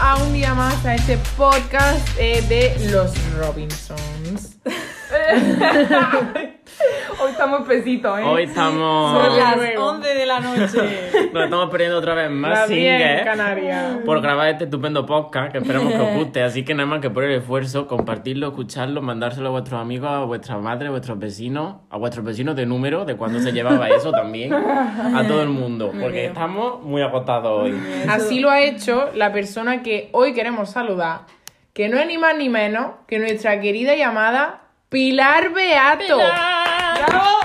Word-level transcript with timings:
a 0.00 0.16
un 0.22 0.32
día 0.32 0.54
más 0.54 0.84
a 0.84 0.94
este 0.94 1.18
podcast 1.36 2.08
eh, 2.18 2.42
de 2.48 2.90
los 2.90 3.12
Robinsons. 3.34 4.56
Hoy 7.26 7.32
estamos 7.32 7.66
pesitos, 7.66 8.20
¿eh? 8.20 8.22
Hoy 8.22 8.42
estamos. 8.44 9.24
Son 9.24 9.36
las 9.36 9.56
nuevo. 9.56 9.84
11 9.86 10.14
de 10.14 10.26
la 10.26 10.38
noche. 10.38 10.78
Nos 11.32 11.44
estamos 11.44 11.70
perdiendo 11.70 11.98
otra 11.98 12.14
vez 12.14 12.30
más 12.30 12.50
Las 12.52 12.68
10 12.68 12.80
en 12.80 13.00
singles 13.00 13.24
Canarias. 13.24 13.96
por 14.04 14.20
grabar 14.20 14.46
este 14.50 14.64
estupendo 14.64 15.04
podcast 15.04 15.50
que 15.50 15.58
esperamos 15.58 15.92
que 15.92 15.98
os 15.98 16.14
guste. 16.14 16.44
Así 16.44 16.64
que 16.64 16.72
nada 16.74 16.86
más 16.86 17.00
que 17.00 17.10
por 17.10 17.24
el 17.24 17.32
esfuerzo, 17.32 17.88
compartirlo, 17.88 18.46
escucharlo, 18.46 19.02
mandárselo 19.02 19.48
a 19.48 19.50
vuestros 19.50 19.80
amigos, 19.80 20.08
a 20.08 20.20
vuestras 20.20 20.60
madres, 20.60 20.86
a 20.86 20.90
vuestros 20.92 21.18
vecinos, 21.18 21.78
a 21.90 21.96
vuestros 21.96 22.24
vecinos 22.24 22.54
de 22.54 22.64
número, 22.64 23.04
de 23.04 23.16
cuando 23.16 23.40
se 23.40 23.50
llevaba 23.50 23.88
eso 23.88 24.12
también, 24.12 24.54
a 24.54 25.24
todo 25.26 25.42
el 25.42 25.48
mundo. 25.48 25.90
Porque 26.00 26.26
estamos 26.26 26.80
muy 26.84 27.02
agotados 27.02 27.64
hoy. 27.64 27.76
Así 28.08 28.38
lo 28.38 28.50
ha 28.50 28.60
hecho 28.60 29.10
la 29.16 29.32
persona 29.32 29.82
que 29.82 30.10
hoy 30.12 30.32
queremos 30.32 30.70
saludar, 30.70 31.22
que 31.72 31.88
no 31.88 31.98
es 31.98 32.06
ni 32.06 32.18
más 32.18 32.36
ni 32.36 32.48
menos 32.48 32.92
que 33.08 33.18
nuestra 33.18 33.60
querida 33.60 33.96
y 33.96 34.02
amada 34.02 34.60
Pilar 34.88 35.52
Beato. 35.52 36.18
Bravo. 37.06 37.38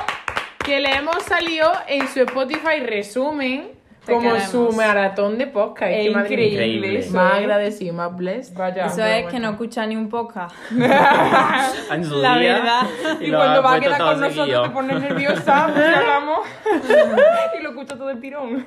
Que 0.64 0.80
le 0.80 0.96
hemos 0.96 1.24
salido 1.24 1.72
en 1.88 2.08
su 2.08 2.22
Spotify 2.22 2.80
resumen 2.86 3.72
Te 4.06 4.14
como 4.14 4.30
queremos. 4.34 4.52
su 4.52 4.72
maratón 4.74 5.38
de 5.40 5.48
podcast. 5.48 5.92
Es 5.92 6.06
increíble 6.08 7.00
eso, 7.00 7.14
Más 7.16 7.34
agradecido, 7.34 7.94
más 7.96 8.16
blessed. 8.16 8.56
Vaya, 8.56 8.86
Eso 8.86 9.04
es 9.04 9.24
que 9.26 9.32
bueno. 9.32 9.48
no 9.48 9.52
escucha 9.54 9.86
ni 9.88 9.96
un 9.96 10.08
podcast. 10.10 10.56
La 10.72 12.38
verdad. 12.38 12.82
Y, 13.20 13.28
lo 13.28 13.38
cuando 13.38 13.64
va 13.64 13.74
a 13.76 13.80
quedar 13.80 13.98
con 14.00 14.20
nosotros 14.20 14.36
seguido. 14.46 14.64
te 14.64 14.70
pones 14.70 15.02
nerviosa 15.02 15.66
hablamos 15.66 16.40
y 17.60 17.64
lo 17.64 17.70
escucho 17.72 17.98
todo 17.98 18.10
el 18.12 18.20
tirón. 18.20 18.66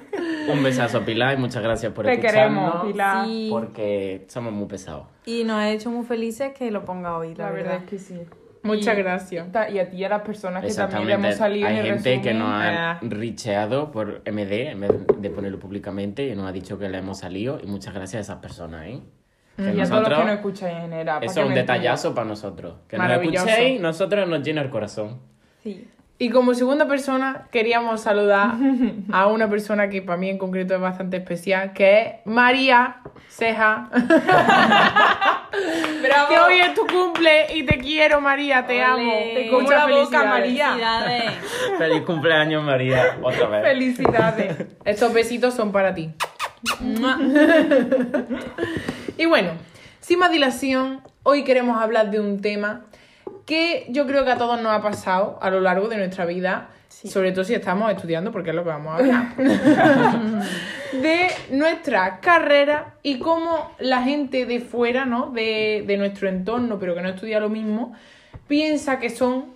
Un 0.49 0.63
besazo, 0.63 1.01
Pilar, 1.05 1.35
y 1.35 1.37
muchas 1.41 1.63
gracias 1.63 1.93
por 1.93 2.05
Te 2.07 2.13
escucharnos. 2.15 2.73
queremos, 2.73 2.93
Pilar. 2.93 3.25
Sí. 3.27 3.49
Porque 3.51 4.25
somos 4.29 4.53
muy 4.53 4.67
pesados. 4.67 5.07
Y 5.27 5.45
nos 5.45 5.57
ha 5.59 5.71
hecho 5.71 5.91
muy 5.91 6.05
felices 6.05 6.53
que 6.59 6.71
lo 6.71 6.85
ponga 6.85 7.17
hoy, 7.17 7.35
la, 7.35 7.45
La 7.47 7.51
verdad. 7.51 7.71
verdad 7.73 7.85
es 7.85 7.91
que 7.91 7.99
sí. 7.99 8.21
Muchas 8.65 8.97
gracias. 8.97 9.47
Y 9.73 9.79
a 9.79 9.89
ti 9.91 9.97
y 9.99 10.05
a 10.05 10.09
las 10.09 10.23
personas 10.23 10.65
que 10.65 10.73
también 10.75 11.07
le 11.07 11.13
hemos 11.15 11.35
salido 11.37 11.69
Hay 11.69 11.75
en 11.79 11.87
el 11.87 11.93
gente 11.95 12.11
que 12.23 12.33
resumen. 12.33 12.39
nos 12.39 12.49
ha 12.51 12.91
Ah. 12.93 12.99
richeado 13.03 13.93
por 13.93 14.23
MD 14.25 14.71
en 14.71 14.81
vez 14.81 14.91
de 15.19 15.31
ponerlo 15.31 15.59
públicamente 15.59 16.27
y 16.29 16.35
nos 16.35 16.49
ha 16.49 16.53
dicho 16.53 16.79
que 16.79 16.89
le 16.89 16.99
hemos 16.99 17.19
salido 17.19 17.61
y 17.63 17.67
muchas 17.67 17.95
gracias 17.95 18.21
a 18.29 18.33
esas 18.33 18.43
personas, 18.43 18.87
¿eh? 18.87 19.01
Que 19.57 19.63
Y 19.63 19.67
a 19.67 19.71
todos 19.71 19.79
los 19.79 19.91
nosotros, 19.91 20.19
que 20.19 20.25
nos 20.25 20.35
escucháis 20.35 20.75
en 20.77 20.81
general. 20.83 21.15
¿para 21.21 21.27
eso 21.27 21.41
es 21.43 21.47
un 21.47 21.55
detallazo 21.55 22.15
para 22.15 22.27
nosotros. 22.27 22.75
Que 22.89 22.99
nos 22.99 23.11
escuchéis, 23.11 23.81
nosotros 23.81 24.29
nos 24.29 24.43
llena 24.43 24.63
el 24.63 24.71
corazón. 24.71 25.21
Sí. 25.63 25.87
Y 26.17 26.31
como 26.31 26.55
segunda 26.55 26.87
persona, 26.87 27.49
queríamos 27.51 28.03
saludar 28.03 28.55
a 29.13 29.27
una 29.27 29.49
persona 29.51 29.89
que 29.89 30.01
para 30.01 30.17
mí 30.17 30.31
en 30.31 30.39
concreto 30.39 30.75
es 30.75 30.81
bastante 30.81 31.17
especial, 31.17 31.73
que 31.73 32.01
es 32.01 32.07
María 32.25 32.99
Ceja. 33.29 33.91
Que 35.55 36.39
hoy 36.39 36.59
es 36.59 36.75
tu 36.75 36.85
cumple 36.87 37.55
y 37.55 37.65
te 37.65 37.79
quiero, 37.79 38.21
María, 38.21 38.67
te 38.67 38.83
amo. 38.83 39.13
Te 39.35 39.49
como 39.51 39.71
la 39.71 39.87
boca. 39.87 40.25
María. 40.25 40.71
Felicidades. 40.71 41.33
Feliz 41.79 42.03
cumpleaños, 42.03 42.65
María, 42.65 43.19
otra 43.23 43.47
vez. 43.47 43.63
Felicidades. 43.63 44.57
Estos 44.85 45.13
besitos 45.13 45.55
son 45.55 45.71
para 45.71 45.95
ti. 45.95 46.13
Y 49.17 49.27
bueno, 49.27 49.51
sin 50.01 50.19
más 50.19 50.33
dilación, 50.33 51.03
hoy 51.23 51.45
queremos 51.45 51.81
hablar 51.81 52.11
de 52.11 52.19
un 52.19 52.41
tema 52.41 52.87
que 53.47 53.87
yo 53.91 54.07
creo 54.07 54.25
que 54.25 54.33
a 54.33 54.39
todos 54.39 54.61
nos 54.61 54.73
ha 54.73 54.83
pasado 54.83 55.39
a 55.41 55.51
lo 55.51 55.61
largo 55.61 55.89
de 55.89 55.97
nuestra 55.97 56.25
vida, 56.25 56.69
sobre 56.89 57.33
todo 57.33 57.45
si 57.45 57.55
estamos 57.55 57.91
estudiando, 57.93 58.33
porque 58.33 58.51
es 58.51 58.57
lo 58.57 58.63
que 58.63 58.71
vamos 58.71 58.95
a 58.95 58.97
hablar, 58.99 59.37
de 60.93 61.29
nuestra 61.51 62.21
carrera 62.21 62.95
y 63.03 63.19
cómo 63.19 63.73
la 63.79 64.03
gente 64.03 64.47
de 64.47 64.61
fuera, 64.61 65.05
¿no? 65.05 65.31
De, 65.31 65.85
de 65.87 65.97
nuestro 65.97 66.29
entorno, 66.29 66.79
pero 66.79 66.95
que 66.95 67.03
no 67.03 67.11
estudia 67.11 67.41
lo 67.41 67.49
mismo, 67.49 67.95
piensa 68.49 68.99
que 68.99 69.11
son 69.11 69.54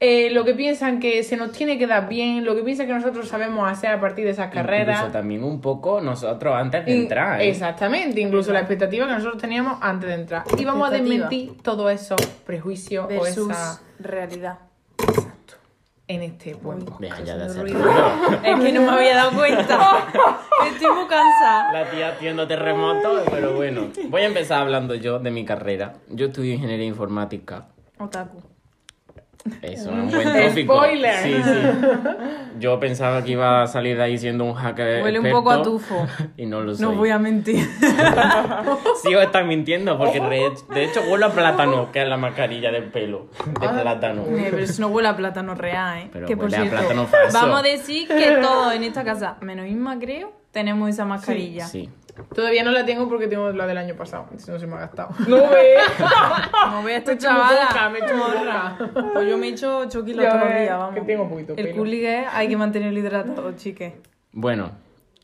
eh, 0.00 0.30
lo 0.30 0.44
que 0.46 0.54
piensan 0.54 0.98
que 0.98 1.22
se 1.22 1.36
nos 1.36 1.52
tiene 1.52 1.76
que 1.78 1.86
dar 1.86 2.08
bien, 2.08 2.44
lo 2.44 2.56
que 2.56 2.62
piensan 2.62 2.86
que 2.86 2.94
nosotros 2.94 3.28
sabemos 3.28 3.70
hacer 3.70 3.90
a 3.90 4.00
partir 4.00 4.24
de 4.24 4.30
esas 4.30 4.50
carreras. 4.50 4.96
Incluso 5.00 5.12
también 5.12 5.44
un 5.44 5.60
poco 5.60 6.00
nosotros 6.00 6.54
antes 6.56 6.86
de 6.86 6.92
In- 6.92 7.02
entrar, 7.02 7.40
¿eh? 7.40 7.50
Exactamente, 7.50 8.20
incluso 8.20 8.50
la 8.52 8.60
expectativa 8.60 9.06
que 9.06 9.12
nosotros 9.12 9.40
teníamos 9.40 9.78
antes 9.82 10.08
de 10.08 10.14
entrar. 10.14 10.44
Y 10.56 10.64
vamos 10.64 10.88
a 10.88 10.90
desmentir 10.92 11.62
todos 11.62 11.92
esos 11.92 12.20
prejuicios 12.46 13.04
o 13.04 13.08
Versus 13.08 13.50
esa... 13.50 13.80
realidad. 13.98 14.58
en 16.08 16.22
este 16.22 16.54
buen 16.54 16.78
podcast. 16.80 17.00
Deja 17.02 17.22
ya 17.22 17.36
de 17.36 17.44
hacer 17.44 17.62
ruido. 17.62 17.78
ruido. 17.84 18.40
Es 18.42 18.58
que 18.64 18.72
no 18.72 18.80
me 18.82 18.88
había 18.90 19.14
dado 19.16 19.32
cuenta. 19.32 19.78
Estoy 20.66 20.90
muy 20.94 21.06
cansada. 21.06 21.72
La 21.72 21.90
tía 21.90 22.08
haciendo 22.08 22.48
terremotos, 22.48 23.22
pero 23.30 23.54
bueno. 23.54 23.88
Voy 24.08 24.22
a 24.22 24.26
empezar 24.26 24.62
hablando 24.62 24.94
yo 24.96 25.18
de 25.20 25.30
mi 25.30 25.44
carrera. 25.44 25.92
Yo 26.08 26.26
estudio 26.26 26.54
ingeniería 26.54 26.86
informática. 26.86 27.68
Otaku. 27.98 28.42
Eso 29.62 29.82
es 29.82 29.86
un 29.86 30.10
buen 30.10 30.48
tópico. 30.48 30.74
Spoiler. 30.74 31.14
Sí, 31.22 31.34
sí. 31.42 31.88
Yo 32.58 32.78
pensaba 32.78 33.22
que 33.24 33.32
iba 33.32 33.62
a 33.62 33.66
salir 33.66 33.96
de 33.96 34.02
ahí 34.02 34.18
siendo 34.18 34.44
un 34.44 34.54
hacker. 34.54 35.02
Huele 35.02 35.20
un 35.20 35.30
poco 35.30 35.50
a 35.50 35.62
tufo. 35.62 36.06
Y 36.36 36.46
no 36.46 36.60
lo 36.60 36.74
soy. 36.74 36.86
No 36.86 36.92
voy 36.92 37.10
a 37.10 37.18
mentir. 37.18 37.66
Sí, 39.02 39.14
os 39.14 39.22
están 39.22 39.48
mintiendo, 39.48 39.96
porque 39.98 40.20
de, 40.20 40.52
de 40.74 40.84
hecho 40.84 41.00
huele 41.10 41.24
a 41.24 41.30
plátano, 41.30 41.90
que 41.90 42.02
es 42.02 42.08
la 42.08 42.16
mascarilla 42.16 42.70
del 42.70 42.84
pelo. 42.84 43.28
De 43.46 43.68
plátano. 43.68 44.22
Eh, 44.26 44.48
pero 44.50 44.58
eso 44.62 44.82
no 44.82 44.88
huele 44.88 45.08
a 45.08 45.16
plátano 45.16 45.54
real, 45.54 45.98
¿eh? 45.98 46.10
Pero 46.12 46.26
que 46.26 46.36
por 46.36 46.46
a 46.46 46.50
cierto, 46.50 46.70
plátano 46.70 47.06
falso. 47.06 47.38
vamos 47.38 47.60
a 47.60 47.62
decir 47.62 48.08
que 48.08 48.38
todos 48.42 48.74
en 48.74 48.84
esta 48.84 49.04
casa, 49.04 49.36
menos 49.40 49.66
Isma 49.66 49.98
creo, 49.98 50.32
tenemos 50.50 50.88
esa 50.90 51.04
mascarilla. 51.04 51.66
Sí. 51.66 51.88
Todavía 52.34 52.62
no 52.64 52.70
la 52.70 52.84
tengo 52.84 53.08
porque 53.08 53.26
tengo 53.26 53.50
la 53.52 53.66
del 53.66 53.78
año 53.78 53.94
pasado. 53.96 54.24
entonces 54.24 54.48
no 54.48 54.58
se 54.58 54.66
me 54.66 54.76
ha 54.76 54.80
gastado. 54.80 55.10
No 55.28 55.36
ve. 55.50 55.74
No 56.70 56.82
veas 56.82 56.98
esta 57.00 57.18
chavala. 57.18 57.90
me. 57.90 58.00
Pues 59.12 59.28
yo 59.28 59.38
me 59.38 59.48
he 59.48 59.50
hecho 59.50 59.84
choqui 59.88 60.14
los 60.14 60.24
Ya 60.24 60.34
otros 60.36 60.48
ves, 60.50 60.60
días, 60.62 60.78
vamos. 60.78 60.94
que 60.94 61.00
tengo 61.02 61.28
poquito 61.28 61.54
El 61.56 61.74
culigue 61.74 62.24
hay 62.30 62.48
que 62.48 62.56
mantenerlo 62.56 62.98
hidratado, 62.98 63.52
chique. 63.56 64.00
Bueno, 64.32 64.72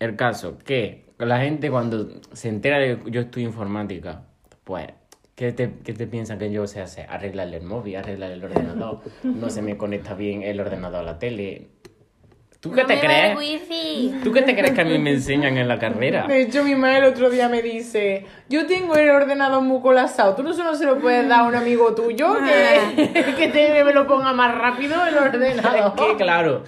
el 0.00 0.16
caso, 0.16 0.58
que 0.58 1.06
la 1.18 1.38
gente 1.40 1.70
cuando 1.70 2.08
se 2.32 2.48
entera 2.48 2.78
de 2.78 2.98
que 2.98 3.10
yo 3.10 3.20
estudio 3.20 3.46
informática, 3.46 4.22
pues, 4.64 4.88
¿qué 5.34 5.52
te, 5.52 5.74
qué 5.84 5.92
te 5.92 6.06
piensan 6.06 6.38
que 6.38 6.50
yo 6.50 6.66
sé 6.66 6.80
hacer? 6.82 7.06
Arreglarle 7.08 7.58
el 7.58 7.62
móvil, 7.64 7.96
arreglarle 7.96 8.34
el 8.36 8.44
ordenador, 8.44 9.00
no 9.22 9.48
se 9.48 9.62
me 9.62 9.76
conecta 9.76 10.14
bien 10.14 10.42
el 10.42 10.60
ordenador 10.60 11.00
a 11.00 11.04
la 11.04 11.18
tele. 11.18 11.68
¿Tú 12.60 12.72
qué 12.72 12.84
te 12.84 12.98
crees? 12.98 13.38
¿Tú 14.24 14.32
qué 14.32 14.42
te 14.42 14.54
crees 14.54 14.72
que 14.72 14.80
a 14.80 14.84
mí 14.84 14.98
me 14.98 15.12
enseñan 15.12 15.56
en 15.56 15.68
la 15.68 15.78
carrera? 15.78 16.26
De 16.26 16.42
hecho, 16.42 16.64
mi 16.64 16.74
madre 16.74 16.98
el 16.98 17.04
otro 17.04 17.30
día 17.30 17.48
me 17.48 17.62
dice, 17.62 18.26
yo 18.48 18.66
tengo 18.66 18.96
el 18.96 19.10
ordenador 19.10 19.62
muy 19.62 19.80
colapsado, 19.80 20.34
¿tú 20.34 20.42
no 20.42 20.52
solo 20.54 20.74
se 20.74 20.84
lo 20.84 20.98
puedes 20.98 21.28
dar 21.28 21.40
a 21.40 21.42
un 21.44 21.54
amigo 21.54 21.94
tuyo 21.94 22.34
que, 22.44 23.34
que 23.36 23.48
te, 23.48 23.84
me 23.84 23.92
lo 23.92 24.06
ponga 24.06 24.32
más 24.32 24.56
rápido 24.56 25.06
el 25.06 25.16
ordenador? 25.16 25.92
Es 25.96 26.06
que, 26.06 26.16
claro, 26.16 26.64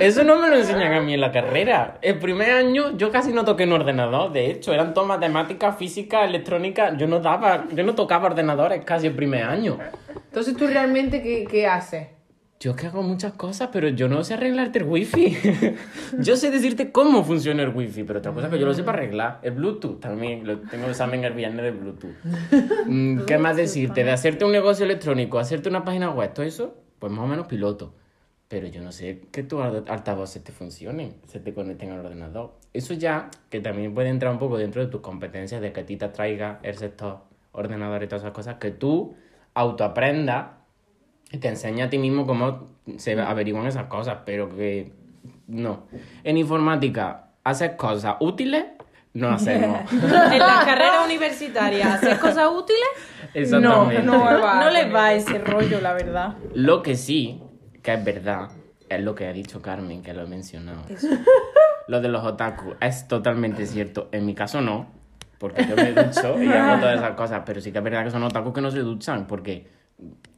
eso 0.00 0.24
no 0.24 0.36
me 0.38 0.48
lo 0.48 0.56
enseñan 0.56 0.92
a 0.94 1.00
mí 1.00 1.14
en 1.14 1.20
la 1.20 1.32
carrera. 1.32 1.98
El 2.00 2.18
primer 2.18 2.50
año 2.52 2.96
yo 2.96 3.10
casi 3.12 3.32
no 3.32 3.44
toqué 3.44 3.64
en 3.64 3.72
ordenador, 3.72 4.32
de 4.32 4.50
hecho, 4.50 4.72
eran 4.72 4.94
todo 4.94 5.04
matemáticas, 5.04 5.76
física, 5.76 6.24
electrónica. 6.24 6.96
Yo 6.96 7.06
no 7.06 7.20
daba, 7.20 7.66
yo 7.72 7.84
no 7.84 7.94
tocaba 7.94 8.26
ordenadores 8.26 8.84
casi 8.84 9.06
el 9.06 9.14
primer 9.14 9.44
año. 9.44 9.78
Entonces, 10.28 10.56
¿tú 10.56 10.66
realmente 10.66 11.22
qué, 11.22 11.46
qué 11.48 11.66
haces? 11.66 12.15
Yo 12.66 12.74
que 12.74 12.88
hago 12.88 13.00
muchas 13.04 13.34
cosas, 13.34 13.68
pero 13.72 13.90
yo 13.90 14.08
no 14.08 14.24
sé 14.24 14.34
arreglarte 14.34 14.80
el 14.80 14.86
wifi. 14.86 15.36
yo 16.18 16.34
sé 16.34 16.50
decirte 16.50 16.90
cómo 16.90 17.22
funciona 17.22 17.62
el 17.62 17.68
wifi, 17.68 18.02
pero 18.02 18.18
otra 18.18 18.32
cosa 18.32 18.50
que 18.50 18.58
yo 18.58 18.66
lo 18.66 18.74
sé 18.74 18.82
para 18.82 18.98
arreglar. 18.98 19.38
El 19.42 19.52
Bluetooth 19.52 20.00
también, 20.00 20.44
lo 20.44 20.58
tengo 20.62 20.88
examen 20.88 21.22
el 21.22 21.32
viernes 21.32 21.62
de 21.62 21.70
Bluetooth. 21.70 22.10
Mm, 22.86 23.20
¿Qué 23.24 23.38
más 23.38 23.56
decirte? 23.56 24.02
De 24.02 24.10
hacerte 24.10 24.44
un 24.44 24.50
negocio 24.50 24.84
electrónico, 24.84 25.38
hacerte 25.38 25.68
una 25.68 25.84
página 25.84 26.10
web, 26.10 26.34
todo 26.34 26.44
eso, 26.44 26.74
pues 26.98 27.12
más 27.12 27.20
o 27.24 27.28
menos 27.28 27.46
piloto. 27.46 27.94
Pero 28.48 28.66
yo 28.66 28.82
no 28.82 28.90
sé 28.90 29.20
que 29.30 29.44
tus 29.44 29.60
alt- 29.60 29.88
altavoces 29.88 30.42
te 30.42 30.50
funcionen, 30.50 31.14
se 31.28 31.38
te 31.38 31.54
conecten 31.54 31.92
al 31.92 32.00
ordenador. 32.00 32.54
Eso 32.72 32.94
ya, 32.94 33.30
que 33.48 33.60
también 33.60 33.94
puede 33.94 34.08
entrar 34.08 34.32
un 34.32 34.40
poco 34.40 34.58
dentro 34.58 34.84
de 34.84 34.88
tus 34.90 35.02
competencias, 35.02 35.60
de 35.60 35.72
que 35.72 35.82
a 35.82 35.86
ti 35.86 35.96
te 35.96 36.06
atraiga 36.06 36.58
el 36.64 36.76
sector 36.76 37.18
ordenador 37.52 38.02
y 38.02 38.08
todas 38.08 38.22
esas 38.22 38.32
cosas, 38.34 38.56
que 38.56 38.72
tú 38.72 39.14
autoaprendas 39.54 40.55
te 41.38 41.48
enseña 41.48 41.86
a 41.86 41.90
ti 41.90 41.98
mismo 41.98 42.26
cómo 42.26 42.68
se 42.96 43.20
averiguan 43.20 43.66
esas 43.66 43.86
cosas, 43.86 44.18
pero 44.24 44.48
que 44.48 44.92
no. 45.46 45.86
En 46.24 46.36
informática, 46.36 47.30
haces 47.44 47.72
cosas 47.72 48.16
útiles, 48.20 48.64
no 49.14 49.30
hacemos. 49.30 49.90
En 49.92 50.38
las 50.38 50.64
carreras 50.64 51.04
universitarias, 51.04 51.94
¿hacer 51.94 52.18
cosas 52.18 52.48
útiles? 52.52 52.88
Exactamente. 53.34 54.02
no 54.02 54.20
va. 54.20 54.60
No 54.60 54.70
les 54.70 54.94
va 54.94 55.12
ese 55.14 55.38
rollo, 55.38 55.80
la 55.80 55.94
verdad. 55.94 56.36
Lo 56.54 56.82
que 56.82 56.96
sí, 56.96 57.42
que 57.82 57.94
es 57.94 58.04
verdad, 58.04 58.48
es 58.88 59.00
lo 59.00 59.14
que 59.14 59.26
ha 59.26 59.32
dicho 59.32 59.62
Carmen, 59.62 60.02
que 60.02 60.12
lo 60.12 60.22
he 60.22 60.26
mencionado. 60.26 60.82
Lo 61.88 62.00
de 62.00 62.08
los 62.08 62.24
otaku 62.24 62.74
es 62.80 63.08
totalmente 63.08 63.66
cierto. 63.66 64.08
En 64.12 64.26
mi 64.26 64.34
caso 64.34 64.60
no, 64.60 64.86
porque 65.38 65.66
yo 65.66 65.76
me 65.76 65.92
ducho 65.92 66.42
y 66.42 66.48
hago 66.48 66.80
todas 66.80 66.98
esas 66.98 67.12
cosas, 67.12 67.42
pero 67.44 67.60
sí 67.60 67.72
que 67.72 67.78
es 67.78 67.84
verdad 67.84 68.04
que 68.04 68.10
son 68.10 68.22
otakus 68.22 68.52
que 68.52 68.60
no 68.60 68.70
se 68.70 68.80
duchan, 68.80 69.26
porque 69.26 69.68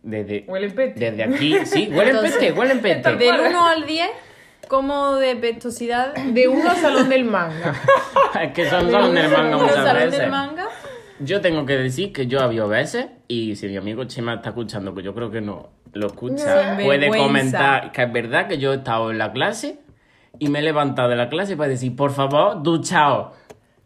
desde, 0.02 0.44
Huele 0.48 0.70
pete. 0.70 1.10
desde 1.10 1.24
aquí, 1.24 1.56
sí, 1.66 1.88
huelen 1.92 2.16
Entonces, 2.16 2.36
peste, 2.36 2.52
huelen 2.52 2.80
peste. 2.80 3.16
Del 3.16 3.40
1 3.40 3.66
al 3.66 3.86
10, 3.86 4.08
¿cómo 4.68 5.16
de 5.16 5.36
pestosidad? 5.36 6.14
De 6.14 6.48
uno 6.48 6.70
al 6.70 6.76
salón 6.76 7.08
del 7.08 7.24
manga. 7.24 7.74
Es 8.40 8.52
que 8.54 8.68
son 8.70 8.90
salón 8.90 9.14
del 9.14 9.28
manga 9.30 9.56
muchas 9.56 9.74
salón 9.74 9.94
veces. 10.04 10.18
del 10.20 10.30
manga. 10.30 10.66
Yo 11.20 11.40
tengo 11.40 11.66
que 11.66 11.76
decir 11.76 12.12
que 12.12 12.26
yo 12.28 12.40
había 12.40 12.64
veces, 12.64 13.06
y 13.26 13.56
si 13.56 13.66
mi 13.66 13.76
amigo 13.76 14.04
Chema 14.04 14.34
está 14.34 14.50
escuchando, 14.50 14.94
que 14.94 15.02
yo 15.02 15.14
creo 15.14 15.30
que 15.32 15.40
no 15.40 15.70
lo 15.92 16.06
escucha, 16.06 16.76
puede 16.76 16.98
vergüenza. 17.10 17.26
comentar 17.26 17.92
que 17.92 18.02
es 18.04 18.12
verdad 18.12 18.46
que 18.46 18.58
yo 18.58 18.72
he 18.72 18.76
estado 18.76 19.10
en 19.10 19.18
la 19.18 19.32
clase 19.32 19.80
y 20.38 20.48
me 20.48 20.60
he 20.60 20.62
levantado 20.62 21.08
de 21.08 21.16
la 21.16 21.28
clase 21.28 21.56
para 21.56 21.70
decir, 21.70 21.96
por 21.96 22.12
favor, 22.12 22.62
duchao. 22.62 23.32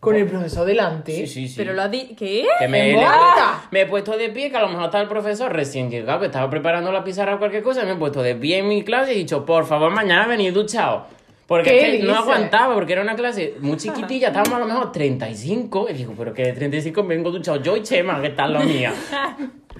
Con 0.03 0.17
el 0.17 0.27
profesor 0.27 0.67
delante. 0.67 1.13
Sí, 1.15 1.27
sí, 1.29 1.47
sí. 1.47 1.55
Pero 1.57 1.75
lo 1.75 1.83
ha 1.83 1.89
dicho. 1.89 2.15
¿Qué? 2.19 2.45
Que 2.59 2.67
me, 2.67 2.91
¿En 2.91 2.97
he- 2.99 3.01
voz 3.01 3.05
alta? 3.05 3.63
me 3.71 3.83
he 3.83 3.87
puesto 3.87 4.17
de 4.19 4.31
pie, 4.31 4.51
que 4.51 4.57
a 4.57 4.61
lo 4.63 4.69
mejor 4.69 4.87
está 4.87 5.01
el 5.01 5.07
profesor 5.07 5.53
recién 5.53 5.93
llegado, 5.93 6.19
que 6.19 6.27
estaba 6.27 6.51
preparando 6.51 6.91
la 6.91 7.05
pizarra 7.05 7.37
o 7.37 7.39
cualquier 7.39 7.63
cosa, 7.63 7.85
y 7.85 7.87
me 7.87 7.93
he 7.93 7.97
puesto 7.97 8.21
de 8.21 8.35
pie 8.35 8.59
en 8.59 8.67
mi 8.69 8.83
clase 8.83 9.13
y 9.13 9.15
he 9.15 9.19
dicho, 9.19 9.45
por 9.47 9.65
favor, 9.65 9.93
mañana 9.93 10.27
venid 10.27 10.53
duchado. 10.53 11.07
Porque 11.47 11.71
¿Qué 11.71 11.95
es 11.97 12.01
que 12.01 12.07
no 12.07 12.15
aguantaba, 12.17 12.75
porque 12.75 12.95
era 12.95 13.03
una 13.03 13.15
clase 13.15 13.55
muy 13.61 13.77
chiquitilla, 13.77 14.29
estábamos 14.35 14.55
a 14.57 14.59
lo 14.59 14.67
mejor 14.67 14.91
35, 14.91 15.87
y 15.91 15.93
digo, 15.93 16.15
pero 16.19 16.35
que 16.35 16.47
de 16.47 16.53
35 16.53 17.05
vengo 17.05 17.31
duchado 17.31 17.63
yo 17.63 17.77
y 17.77 17.83
Chema, 17.83 18.21
que 18.21 18.31
tal 18.31 18.55
la 18.55 18.61
mía. 18.61 18.93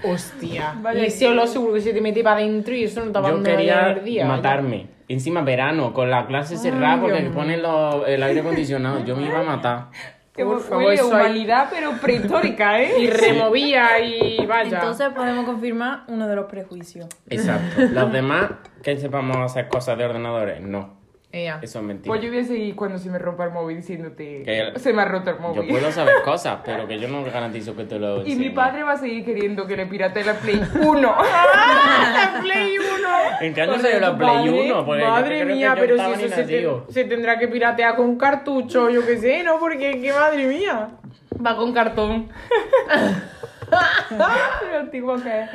Hostia. 0.03 0.75
Vale. 0.81 1.01
y 1.01 1.05
ese 1.05 1.27
olor 1.27 1.47
seguro 1.47 1.73
que 1.73 1.81
se 1.81 1.93
te 1.93 2.01
mete 2.01 2.23
para 2.23 2.37
adentro 2.37 2.73
y 2.75 2.83
eso 2.85 3.03
no 3.05 3.11
te 3.11 3.19
va 3.19 3.27
a 3.27 3.31
Yo 3.31 3.43
quería 3.43 3.91
el 3.91 4.03
día. 4.03 4.25
matarme. 4.25 4.87
Encima 5.07 5.41
verano, 5.41 5.93
con 5.93 6.09
la 6.09 6.25
clase 6.27 6.57
cerrada, 6.57 6.99
porque 7.01 7.21
Dios 7.21 7.33
ponen 7.33 7.61
los- 7.61 8.07
el 8.07 8.23
aire 8.23 8.39
acondicionado, 8.39 9.03
yo 9.05 9.15
me 9.15 9.25
iba 9.27 9.39
a 9.39 9.43
matar. 9.43 9.87
Que 10.35 10.43
Por 10.43 10.59
favor, 10.61 10.91
humanidad, 11.05 11.67
pero 11.71 11.91
prehistórica, 12.01 12.81
¿eh? 12.81 12.93
Y 13.01 13.07
removía 13.07 13.99
y 13.99 14.43
vaya. 14.47 14.79
Entonces 14.79 15.09
podemos 15.09 15.45
confirmar 15.45 16.05
uno 16.07 16.27
de 16.27 16.35
los 16.35 16.45
prejuicios. 16.45 17.05
Exacto. 17.29 17.81
Los 17.91 18.11
demás, 18.11 18.49
que 18.81 18.97
sepamos 18.97 19.37
hacer 19.37 19.67
cosas 19.67 19.95
de 19.95 20.05
ordenadores, 20.05 20.59
no. 20.59 21.02
Ea. 21.35 21.57
Eso 21.63 21.79
es 21.79 21.85
mentira. 21.85 22.11
Pues 22.13 22.21
yo 22.21 22.29
voy 22.29 22.39
a 22.41 22.43
seguir 22.43 22.75
cuando 22.75 22.99
se 22.99 23.09
me 23.09 23.17
rompa 23.17 23.45
el 23.45 23.49
móvil 23.51 23.77
diciéndote 23.77 24.43
Que- 24.43 24.79
se 24.79 24.93
me 24.93 25.01
ha 25.01 25.05
roto 25.05 25.31
el 25.31 25.37
Yo 25.37 25.41
móvil. 25.41 25.67
puedo 25.67 25.91
saber 25.91 26.13
cosas, 26.23 26.59
pero 26.63 26.87
que 26.87 26.99
yo 26.99 27.07
no 27.07 27.23
garantizo 27.23 27.75
que 27.75 27.85
te 27.85 27.97
lo 27.97 28.21
Y 28.21 28.25
mi 28.25 28.31
enseñe. 28.45 28.53
padre 28.53 28.83
va 28.83 28.91
a 28.91 28.97
seguir 28.97 29.25
queriendo 29.25 29.65
que 29.65 29.75
le 29.75 29.87
pirate 29.87 30.23
la 30.23 30.35
Play 30.35 30.61
1. 30.79 31.01
¡La 31.17 32.39
Play 32.39 32.77
1! 32.77 33.07
¿En 33.41 33.53
qué 33.55 33.61
año 33.63 33.79
salió 33.79 33.99
la 33.99 34.15
Play 34.15 34.29
padre- 34.29 34.71
1? 34.71 34.85
Porque 34.85 35.01
yo 35.01 35.09
Madre 35.09 35.39
que 35.39 35.45
mía, 35.45 35.73
yo 35.75 35.81
pero 35.81 35.97
si 35.97 36.23
eso 36.23 36.35
se, 36.35 36.43
te- 36.45 36.93
se 36.93 37.03
tendrá 37.05 37.39
que 37.39 37.47
piratear 37.47 37.95
con 37.95 38.15
cartucho, 38.15 38.91
yo 38.91 39.03
qué 39.03 39.17
sé, 39.17 39.43
¿no? 39.43 39.57
Porque, 39.59 39.99
que 39.99 40.13
madre 40.13 40.45
mía. 40.45 40.89
Va 41.43 41.55
con 41.57 41.73
cartón. 41.73 42.29
Pero 44.09 44.79
antiguo 44.79 45.15
que 45.15 45.41
es. 45.41 45.49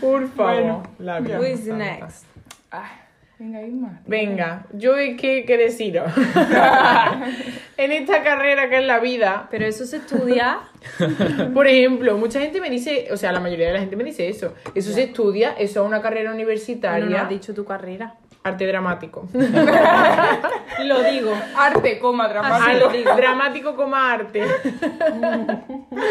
Por 0.00 0.28
favor. 0.30 0.52
Bueno, 0.54 0.82
la 0.98 1.20
vida 1.20 1.38
Who 1.38 1.44
is 1.46 1.60
santa. 1.66 1.76
next? 1.84 2.24
Ay, 2.72 2.90
venga, 3.38 3.62
Isma. 3.62 4.00
Venga, 4.06 4.66
yo 4.72 4.96
es 4.96 5.20
que, 5.20 5.44
que 5.44 5.56
deciros. 5.56 6.12
en 7.76 7.92
esta 7.92 8.22
carrera 8.22 8.68
que 8.68 8.78
es 8.78 8.84
la 8.84 9.00
vida, 9.00 9.48
Pero 9.50 9.66
eso 9.66 9.86
se 9.86 9.98
estudia. 9.98 10.60
por 11.54 11.66
ejemplo, 11.66 12.16
mucha 12.18 12.40
gente 12.40 12.60
me 12.60 12.70
dice, 12.70 13.08
o 13.10 13.16
sea, 13.16 13.32
la 13.32 13.40
mayoría 13.40 13.68
de 13.68 13.74
la 13.74 13.80
gente 13.80 13.96
me 13.96 14.04
dice 14.04 14.28
eso. 14.28 14.54
Eso 14.74 14.92
se 14.92 15.04
estudia, 15.04 15.52
eso 15.52 15.82
es 15.82 15.86
una 15.86 16.00
carrera 16.00 16.30
No 16.30 16.36
universitaria, 16.36 17.06
nos 17.06 17.20
has 17.20 17.28
dicho 17.28 17.54
tu 17.54 17.64
carrera. 17.64 18.14
Arte 18.44 18.66
dramático. 18.66 19.26
Lo 20.84 21.02
digo. 21.02 21.32
Arte, 21.56 21.98
coma, 21.98 22.28
dramático. 22.28 22.62
Así 22.62 22.78
lo 22.78 22.88
digo. 22.90 23.16
dramático 23.16 23.74
como 23.74 23.96
arte. 23.96 24.42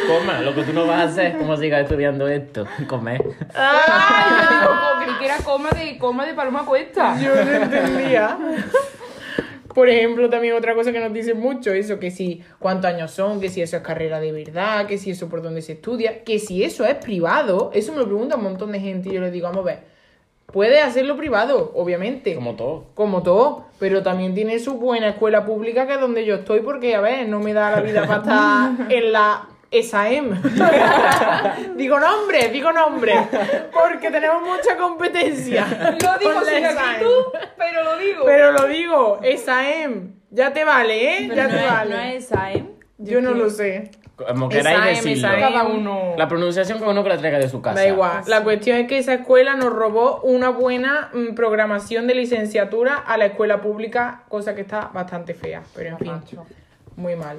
Coma, 0.07 0.41
lo 0.41 0.55
que 0.55 0.63
tú 0.63 0.73
no 0.73 0.87
vas 0.87 0.99
a 0.99 1.03
hacer, 1.03 1.37
como 1.37 1.55
sigas 1.57 1.83
estudiando 1.83 2.27
esto, 2.27 2.65
comer. 2.87 3.21
Ay, 3.53 4.63
loco, 4.63 5.03
creí 5.03 5.17
que 5.19 5.25
era 5.25 5.37
coma 5.43 5.69
de, 5.71 5.97
coma 5.99 6.25
de 6.25 6.33
paloma 6.33 6.65
cuesta. 6.65 7.15
Yo 7.21 7.35
no 7.35 7.51
entendía. 7.51 8.37
Por 9.71 9.89
ejemplo, 9.89 10.27
también 10.27 10.55
otra 10.55 10.73
cosa 10.73 10.91
que 10.91 10.99
nos 10.99 11.13
dicen 11.13 11.39
mucho, 11.39 11.71
eso, 11.71 11.99
que 11.99 12.09
si 12.09 12.43
cuántos 12.57 12.91
años 12.91 13.11
son, 13.11 13.41
que 13.41 13.49
si 13.49 13.61
eso 13.61 13.77
es 13.77 13.83
carrera 13.83 14.19
de 14.19 14.31
verdad, 14.31 14.87
que 14.87 14.97
si 14.97 15.11
eso 15.11 15.29
por 15.29 15.43
dónde 15.43 15.61
se 15.61 15.73
estudia, 15.73 16.23
que 16.23 16.39
si 16.39 16.63
eso 16.63 16.83
es 16.85 16.95
privado, 16.95 17.69
eso 17.75 17.91
me 17.91 17.99
lo 17.99 18.05
pregunta 18.05 18.37
un 18.37 18.43
montón 18.43 18.71
de 18.71 18.79
gente 18.79 19.09
y 19.09 19.13
yo 19.13 19.21
les 19.21 19.31
digo, 19.31 19.47
vamos 19.47 19.61
a 19.63 19.65
ver, 19.65 19.92
puede 20.53 20.79
hacerlo 20.81 21.17
privado, 21.17 21.71
obviamente, 21.75 22.35
como, 22.35 22.55
Como 22.93 23.23
todo. 23.23 23.23
todo, 23.23 23.65
pero 23.79 24.03
también 24.03 24.35
tiene 24.35 24.59
su 24.59 24.75
buena 24.75 25.09
escuela 25.09 25.45
pública 25.45 25.87
que 25.87 25.95
es 25.95 25.99
donde 25.99 26.23
yo 26.23 26.35
estoy 26.35 26.61
porque, 26.61 26.95
a 26.95 27.01
ver, 27.01 27.27
no 27.27 27.39
me 27.39 27.53
da 27.53 27.71
la 27.71 27.81
vida 27.81 28.05
para 28.05 28.19
estar 28.19 28.71
en 28.91 29.11
la 29.11 29.47
SAM. 29.81 30.39
digo 31.75 31.99
nombre, 31.99 32.49
digo 32.49 32.71
nombre, 32.71 33.15
porque 33.73 34.11
tenemos 34.11 34.43
mucha 34.43 34.77
competencia. 34.77 35.65
Lo 36.01 36.17
digo 36.19 36.33
con 36.33 36.45
la 36.45 36.51
sin 36.51 36.63
SAM. 36.63 36.77
actitud, 36.77 37.23
pero 37.57 37.83
lo 37.83 37.97
digo. 37.97 38.25
Pero 38.25 38.51
lo 38.51 38.67
digo, 38.67 39.19
SAM. 39.43 40.13
Ya 40.29 40.53
te 40.53 40.63
vale, 40.63 41.17
¿eh? 41.17 41.25
Pero 41.27 41.35
ya 41.35 41.47
no, 41.47 41.49
te 41.49 41.65
es, 41.65 41.71
vale. 41.71 41.89
no 41.95 42.01
es 42.01 42.25
esa, 42.25 42.53
¿eh? 42.53 42.65
Yo 42.99 43.21
no 43.21 43.31
lo 43.31 43.49
sé. 43.49 43.89
Como 44.15 44.47
queráis 44.47 44.77
Esa 44.77 44.89
M, 44.89 45.09
decirlo. 45.09 45.29
Cada 45.39 45.63
uno. 45.63 46.13
La 46.17 46.27
pronunciación 46.27 46.79
que 46.79 46.85
uno 46.85 47.03
que 47.03 47.09
la 47.09 47.17
traiga 47.17 47.39
de 47.39 47.49
su 47.49 47.61
casa. 47.61 47.79
Da 47.79 47.87
igual. 47.87 48.23
La 48.27 48.43
cuestión 48.43 48.77
es 48.77 48.87
que 48.87 48.99
esa 48.99 49.15
escuela 49.15 49.55
nos 49.55 49.73
robó 49.73 50.21
una 50.21 50.49
buena 50.49 51.09
mm, 51.13 51.33
programación 51.33 52.05
de 52.05 52.15
licenciatura 52.15 52.95
a 52.95 53.17
la 53.17 53.25
escuela 53.25 53.61
pública, 53.61 54.23
cosa 54.29 54.53
que 54.53 54.61
está 54.61 54.91
bastante 54.93 55.33
fea. 55.33 55.63
Pero 55.75 55.89
en 55.89 55.97
fin, 55.97 56.11
Macho. 56.11 56.45
muy 56.95 57.15
mal. 57.15 57.37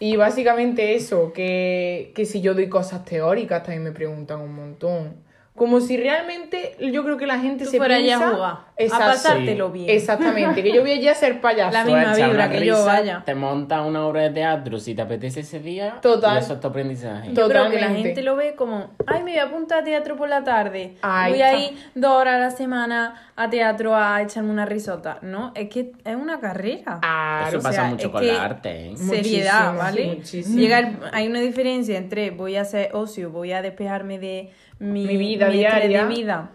Y 0.00 0.16
básicamente 0.16 0.96
eso, 0.96 1.32
que, 1.32 2.10
que 2.16 2.26
si 2.26 2.40
yo 2.40 2.54
doy 2.54 2.68
cosas 2.68 3.04
teóricas 3.04 3.62
también 3.62 3.84
me 3.84 3.92
preguntan 3.92 4.40
un 4.40 4.54
montón. 4.54 5.14
Como 5.54 5.80
si 5.80 5.98
realmente 5.98 6.76
yo 6.80 7.04
creo 7.04 7.18
que 7.18 7.26
la 7.26 7.38
gente 7.38 7.64
Tú 7.66 7.70
se 7.72 7.76
fueras 7.76 7.98
allá 7.98 8.06
piensa... 8.16 8.26
a 8.26 8.30
jugar, 8.34 8.52
a 8.52 8.64
Exacto. 8.78 9.04
pasártelo 9.04 9.70
bien. 9.70 9.90
Exactamente, 9.90 10.62
que 10.62 10.72
yo 10.72 10.80
voy 10.80 10.92
allí 10.92 11.08
a 11.08 11.14
ser 11.14 11.42
payaso. 11.42 11.72
La 11.72 11.84
misma 11.84 12.14
vibra 12.14 12.30
una 12.46 12.50
que 12.50 12.64
yo, 12.64 12.84
vaya. 12.86 13.22
Te 13.26 13.34
montas 13.34 13.86
una 13.86 14.06
obra 14.06 14.22
de 14.22 14.30
teatro 14.30 14.78
si 14.78 14.94
te 14.94 15.02
apetece 15.02 15.40
ese 15.40 15.60
día. 15.60 15.98
Total. 16.00 16.36
Y 16.36 16.38
eso 16.38 16.54
es 16.54 16.60
tu 16.60 16.68
aprendizaje. 16.68 17.34
Yo 17.34 17.48
creo 17.48 17.64
que 17.64 17.74
la 17.74 17.80
Totalmente. 17.80 18.02
gente 18.08 18.22
lo 18.22 18.34
ve 18.36 18.54
como, 18.54 18.92
ay, 19.06 19.22
me 19.24 19.32
voy 19.32 19.40
a 19.40 19.44
apuntar 19.44 19.80
a 19.80 19.84
teatro 19.84 20.16
por 20.16 20.30
la 20.30 20.42
tarde. 20.42 20.96
Ahí 21.02 21.32
voy 21.32 21.42
a 21.42 21.52
está. 21.52 21.64
ir 21.74 21.78
dos 21.96 22.12
horas 22.12 22.34
a 22.36 22.38
la 22.38 22.50
semana 22.50 23.14
a 23.36 23.50
teatro 23.50 23.94
a 23.94 24.22
echarme 24.22 24.50
una 24.50 24.64
risota. 24.64 25.18
No, 25.20 25.52
es 25.54 25.68
que 25.68 25.92
es 26.02 26.16
una 26.16 26.40
carrera. 26.40 26.98
Claro, 27.02 27.48
Eso 27.48 27.58
O 27.58 27.62
pasa 27.62 27.82
sea, 27.82 27.84
mucho 27.90 28.06
es 28.06 28.12
con 28.12 28.26
la 28.26 28.42
arte, 28.42 28.86
¿eh? 28.92 28.96
Seriedad, 28.96 29.74
Muchísimo, 29.74 29.78
¿vale? 29.78 30.14
muchísimo. 30.16 30.58
Llega 30.58 30.78
el- 30.78 30.96
hay 31.12 31.26
una 31.28 31.40
diferencia 31.40 31.98
entre 31.98 32.30
voy 32.30 32.56
a 32.56 32.62
hacer 32.62 32.88
ocio, 32.94 33.30
voy 33.30 33.52
a 33.52 33.60
despejarme 33.60 34.18
de 34.18 34.50
mi, 34.82 35.06
Mi 35.06 35.16
vida 35.16 35.46
estrés 35.46 35.60
diaria. 35.60 36.02
de 36.02 36.08
vida 36.14 36.50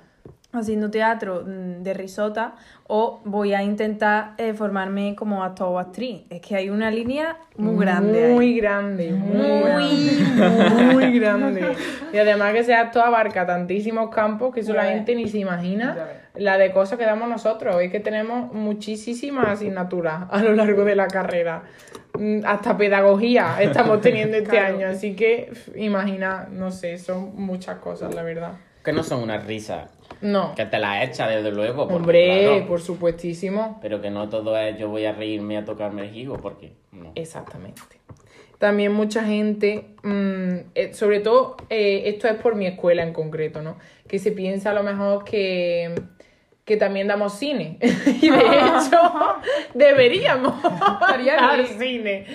haciendo 0.53 0.89
teatro 0.89 1.43
mm, 1.45 1.83
de 1.83 1.93
risota 1.93 2.55
o 2.87 3.21
voy 3.25 3.53
a 3.53 3.61
intentar 3.63 4.31
eh, 4.37 4.53
formarme 4.53 5.13
como 5.15 5.43
actor 5.43 5.67
o 5.69 5.77
actriz. 5.79 6.23
Es 6.29 6.41
que 6.41 6.55
hay 6.55 6.69
una 6.69 6.89
línea 6.89 7.37
muy 7.57 7.77
grande. 7.85 8.25
ahí. 8.25 8.33
Muy 8.33 8.57
grande, 8.59 9.11
muy, 9.11 10.17
grande, 10.37 10.93
muy 10.93 11.19
grande. 11.19 11.75
Y 12.13 12.17
además 12.17 12.53
que 12.53 12.59
ese 12.59 12.73
acto 12.75 13.01
abarca 13.01 13.45
tantísimos 13.45 14.09
campos 14.09 14.53
que 14.53 14.61
eso 14.61 14.73
la 14.73 14.85
gente 14.85 15.15
ni 15.15 15.27
se 15.27 15.39
imagina 15.39 15.97
la 16.35 16.57
de 16.57 16.71
cosas 16.71 16.97
que 16.97 17.05
damos 17.05 17.27
nosotros. 17.27 17.75
Es 17.81 17.91
que 17.91 17.99
tenemos 17.99 18.53
muchísimas 18.53 19.47
asignaturas 19.49 20.23
a 20.31 20.41
lo 20.41 20.53
largo 20.53 20.85
de 20.85 20.95
la 20.95 21.07
carrera. 21.07 21.63
Mm, 22.17 22.39
Hasta 22.45 22.77
pedagogía 22.77 23.61
estamos 23.61 24.01
teniendo 24.01 24.37
este 24.37 24.49
Claro. 24.49 24.75
año. 24.77 24.87
Así 24.87 25.13
que 25.15 25.51
imagina, 25.75 26.47
no 26.49 26.71
sé, 26.71 26.97
son 26.97 27.35
muchas 27.35 27.77
cosas, 27.79 28.15
la 28.15 28.23
verdad. 28.23 28.53
Que 28.83 28.93
no 28.93 29.03
son 29.03 29.21
una 29.21 29.37
risa. 29.37 29.89
No. 30.21 30.55
Que 30.55 30.65
te 30.65 30.79
la 30.79 31.03
echa, 31.03 31.27
desde 31.27 31.51
luego. 31.51 31.87
porque, 31.87 31.95
Hombre, 31.95 32.43
claro, 32.43 32.67
por 32.67 32.81
supuestísimo. 32.81 33.79
Pero 33.81 34.01
que 34.01 34.09
no 34.09 34.29
todo 34.29 34.57
es 34.57 34.77
yo 34.77 34.89
voy 34.89 35.05
a 35.05 35.13
reírme 35.13 35.57
a 35.57 35.65
tocarme 35.65 36.07
el 36.07 36.15
higo, 36.15 36.37
porque 36.37 36.73
no. 36.91 37.11
Exactamente. 37.15 37.81
También 38.57 38.91
mucha 38.91 39.23
gente, 39.23 39.85
mm, 40.01 40.71
eh, 40.73 40.93
sobre 40.93 41.19
todo, 41.19 41.57
eh, 41.69 42.03
esto 42.05 42.27
es 42.27 42.35
por 42.35 42.55
mi 42.55 42.65
escuela 42.65 43.03
en 43.03 43.13
concreto, 43.13 43.61
¿no? 43.61 43.77
Que 44.07 44.17
se 44.17 44.31
piensa 44.31 44.71
a 44.71 44.73
lo 44.73 44.81
mejor 44.81 45.23
que, 45.25 45.93
que 46.65 46.75
también 46.75 47.07
damos 47.07 47.33
cine. 47.33 47.77
y 48.21 48.29
de 48.29 48.37
hecho, 48.39 48.99
deberíamos 49.75 50.61
dar 50.63 51.67
cine. 51.67 52.25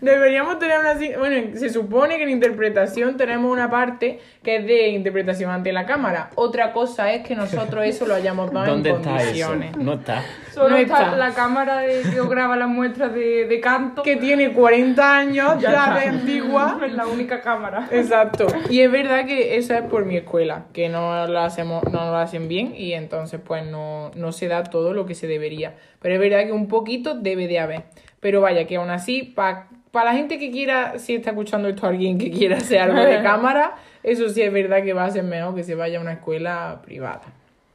Deberíamos 0.00 0.58
tener 0.58 0.78
una... 0.78 0.94
Bueno, 1.18 1.56
se 1.58 1.70
supone 1.70 2.16
que 2.16 2.24
en 2.24 2.30
interpretación 2.30 3.16
tenemos 3.16 3.50
una 3.52 3.70
parte 3.70 4.20
que 4.42 4.56
es 4.56 4.66
de 4.66 4.88
interpretación 4.88 5.50
ante 5.50 5.72
la 5.72 5.86
cámara. 5.86 6.30
Otra 6.34 6.72
cosa 6.72 7.12
es 7.12 7.26
que 7.26 7.34
nosotros 7.34 7.84
eso 7.84 8.06
lo 8.06 8.14
hayamos 8.14 8.52
dado 8.52 8.66
¿Dónde 8.66 8.90
en 8.90 8.96
está 8.96 9.10
eso? 9.10 9.18
condiciones. 9.24 9.76
No 9.76 9.94
está. 9.94 10.22
Solo 10.52 10.70
No 10.70 10.76
está, 10.76 11.02
está. 11.04 11.16
la 11.16 11.34
cámara 11.34 11.78
de, 11.78 12.02
que 12.02 12.20
os 12.20 12.28
graba 12.28 12.56
las 12.56 12.68
muestras 12.68 13.12
de, 13.14 13.46
de 13.46 13.60
canto. 13.60 14.02
Que 14.02 14.16
tiene 14.16 14.52
40 14.52 15.16
años, 15.18 15.60
Ya 15.60 15.70
está. 15.70 16.00
de 16.00 16.06
antigua. 16.06 16.78
Es 16.86 16.92
la 16.92 17.06
única 17.06 17.40
cámara. 17.40 17.88
Exacto. 17.90 18.46
Y 18.70 18.80
es 18.80 18.90
verdad 18.90 19.26
que 19.26 19.56
eso 19.56 19.74
es 19.74 19.82
por 19.82 20.04
mi 20.04 20.16
escuela, 20.16 20.66
que 20.72 20.88
no 20.88 21.26
lo 21.26 21.40
hacemos, 21.40 21.82
no 21.84 22.10
lo 22.10 22.16
hacen 22.16 22.48
bien 22.48 22.74
y 22.76 22.92
entonces 22.92 23.40
pues 23.44 23.64
no, 23.66 24.10
no 24.14 24.32
se 24.32 24.46
da 24.48 24.62
todo 24.62 24.92
lo 24.92 25.04
que 25.06 25.14
se 25.14 25.26
debería. 25.26 25.74
Pero 26.00 26.14
es 26.14 26.20
verdad 26.20 26.44
que 26.44 26.52
un 26.52 26.68
poquito 26.68 27.14
debe 27.14 27.48
de 27.48 27.58
haber. 27.58 27.82
Pero 28.20 28.40
vaya, 28.40 28.66
que 28.66 28.76
aún 28.76 28.90
así, 28.90 29.22
para 29.22 29.68
la 30.04 30.12
gente 30.12 30.38
que 30.38 30.50
quiera, 30.50 30.98
si 30.98 31.14
está 31.14 31.30
escuchando 31.30 31.68
esto 31.68 31.86
alguien 31.86 32.18
que 32.18 32.30
quiera 32.30 32.56
hacer 32.58 32.80
algo 32.80 33.00
de 33.00 33.22
cámara, 33.22 33.74
eso 34.02 34.28
sí 34.28 34.42
es 34.42 34.52
verdad 34.52 34.82
que 34.82 34.92
va 34.92 35.04
a 35.04 35.10
ser 35.10 35.24
mejor 35.24 35.54
que 35.54 35.64
se 35.64 35.74
vaya 35.74 35.98
a 35.98 36.02
una 36.02 36.12
escuela 36.14 36.80
privada. 36.84 37.22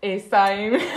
Está 0.02 0.54
en. 0.54 0.78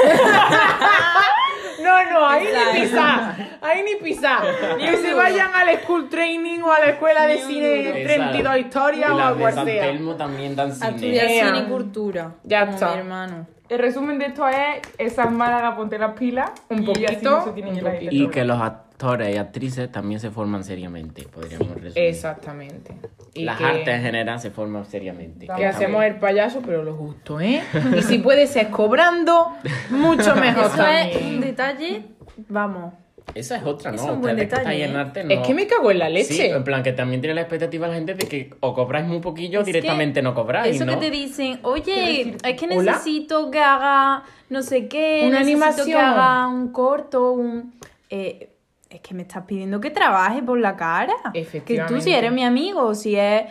No, 1.82 2.10
no, 2.10 2.26
Ahí 2.28 2.46
ni 2.46 2.80
pisar, 2.82 3.58
ahí 3.60 3.82
ni 3.82 3.96
pisar. 3.96 4.42
Que 4.78 4.96
se 4.96 5.12
vayan 5.12 5.50
al 5.54 5.76
school 5.80 6.08
training 6.08 6.60
o 6.60 6.72
a 6.72 6.78
la 6.78 6.86
escuela 6.90 7.26
de 7.26 7.38
cine 7.38 7.88
Exacto. 8.02 8.30
32 8.30 8.58
historias 8.58 9.10
o 9.10 9.18
a 9.20 9.32
de 9.34 9.40
cual 9.40 9.54
San. 9.54 9.66
Telmo 9.66 10.14
también 10.14 10.54
dan 10.54 10.70
A 10.70 10.74
cine. 10.74 10.88
estudiar 10.94 11.26
Ea. 11.26 11.46
cine 11.46 11.58
y 11.58 11.62
cultura. 11.64 12.34
Ya 12.44 12.62
está. 12.62 12.92
mi 12.92 12.98
hermano. 13.00 13.46
El 13.68 13.78
resumen 13.78 14.18
de 14.18 14.26
esto 14.26 14.47
es 14.47 14.83
esa 14.99 15.26
Málaga, 15.30 15.75
ponte 15.75 15.99
las 15.99 16.12
pilas. 16.18 16.50
Un 16.68 16.83
y 16.83 16.87
poquito, 16.87 17.30
no 17.30 17.44
se 17.44 17.52
tienen 17.52 17.75
un 17.76 17.85
la 17.85 17.92
poquito. 17.92 18.14
Y 18.14 18.28
que 18.28 18.44
los 18.44 18.61
actores 18.61 19.35
y 19.35 19.38
actrices 19.38 19.90
también 19.90 20.21
se 20.21 20.30
forman 20.30 20.64
seriamente, 20.64 21.23
podríamos 21.28 21.68
resumir. 21.71 21.92
Exactamente. 22.09 22.94
Y 23.33 23.44
Las 23.44 23.56
que- 23.59 23.64
artes 23.64 23.88
en 23.88 24.02
general 24.02 24.38
se 24.40 24.50
forman 24.50 24.85
seriamente. 24.85 25.47
Que 25.56 25.66
hacemos 25.66 26.04
el 26.04 26.16
payaso, 26.16 26.61
pero 26.64 26.85
lo 26.85 26.94
justo, 26.94 27.40
¿eh? 27.40 27.62
Y 27.97 28.02
si 28.02 28.18
puede 28.18 28.47
ser 28.47 28.68
cobrando, 28.71 29.52
mucho 29.90 30.35
mejor 30.37 30.66
Eso 30.66 30.87
es 30.87 31.06
un 31.16 31.21
también. 31.23 31.40
detalle, 31.40 32.02
vamos. 32.49 32.92
Esa 33.34 33.56
es 33.56 33.64
otra, 33.64 33.90
¿no? 33.90 33.96
Es 33.96 34.02
un 34.10 34.20
buen 34.20 34.36
detalle, 34.36 34.84
¿eh? 34.84 34.96
arte, 34.96 35.24
no. 35.24 35.30
Es 35.34 35.40
que 35.46 35.54
me 35.54 35.66
cago 35.66 35.90
en 35.90 35.98
la 35.98 36.06
Sí, 36.08 36.12
leche. 36.12 36.50
en 36.50 36.62
plan 36.62 36.82
que 36.82 36.92
también 36.92 37.20
tiene 37.20 37.34
la 37.34 37.40
expectativa 37.40 37.88
la 37.88 37.94
gente 37.94 38.14
de 38.14 38.28
que 38.28 38.50
o 38.60 38.74
cobráis 38.74 39.06
muy 39.06 39.20
poquillo 39.20 39.60
o 39.60 39.64
directamente 39.64 40.20
no 40.22 40.34
cobráis, 40.34 40.76
Eso 40.76 40.84
¿no? 40.84 40.92
que 40.92 40.98
te 41.06 41.10
dicen, 41.10 41.58
oye, 41.62 42.36
es 42.44 42.54
que 42.60 42.66
¿Hola? 42.66 42.92
necesito 42.92 43.50
que 43.50 43.60
haga 43.60 44.22
no 44.50 44.62
sé 44.62 44.88
qué, 44.88 45.22
Una 45.26 45.38
necesito 45.40 45.64
animación. 45.64 45.86
que 45.86 45.94
haga 45.96 46.46
un 46.48 46.68
corto, 46.72 47.32
un... 47.32 47.72
eh, 48.10 48.50
es 48.90 49.00
que 49.00 49.14
me 49.14 49.22
estás 49.22 49.44
pidiendo 49.46 49.80
que 49.80 49.90
trabaje 49.90 50.40
por 50.42 50.60
la 50.60 50.76
cara. 50.76 51.14
Que 51.32 51.40
tú 51.40 51.48
Efectivamente. 51.48 52.00
si 52.02 52.12
eres 52.12 52.30
mi 52.30 52.44
amigo, 52.44 52.94
si 52.94 53.16
es 53.16 53.42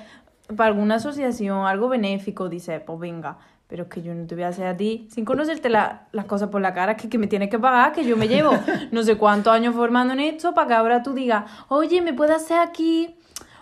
para 0.55 0.67
alguna 0.67 0.95
asociación, 0.95 1.65
algo 1.65 1.89
benéfico, 1.89 2.47
dices, 2.47 2.79
pues 2.85 2.99
venga. 2.99 3.37
Pero 3.73 3.85
es 3.85 3.89
que 3.89 4.03
yo 4.03 4.13
no 4.13 4.27
te 4.27 4.35
voy 4.35 4.43
a 4.43 4.49
hacer 4.49 4.67
a 4.67 4.77
ti 4.77 5.07
sin 5.11 5.25
conocerte 5.25 5.67
la- 5.67 6.03
las 6.11 6.25
cosas 6.25 6.49
por 6.49 6.61
la 6.61 6.75
cara, 6.75 6.91
es 6.91 7.01
que, 7.01 7.09
que 7.09 7.17
me 7.17 7.25
tienes 7.25 7.49
que 7.49 7.57
pagar, 7.57 7.91
que 7.91 8.05
yo 8.05 8.15
me 8.15 8.27
llevo 8.27 8.51
no 8.91 9.01
sé 9.01 9.17
cuántos 9.17 9.51
años 9.51 9.73
formando 9.73 10.13
en 10.13 10.19
esto 10.19 10.53
para 10.53 10.67
que 10.67 10.73
ahora 10.75 11.01
tú 11.01 11.15
digas, 11.15 11.45
oye, 11.69 11.99
¿me 12.03 12.13
puedes 12.13 12.35
hacer 12.35 12.59
aquí 12.59 13.15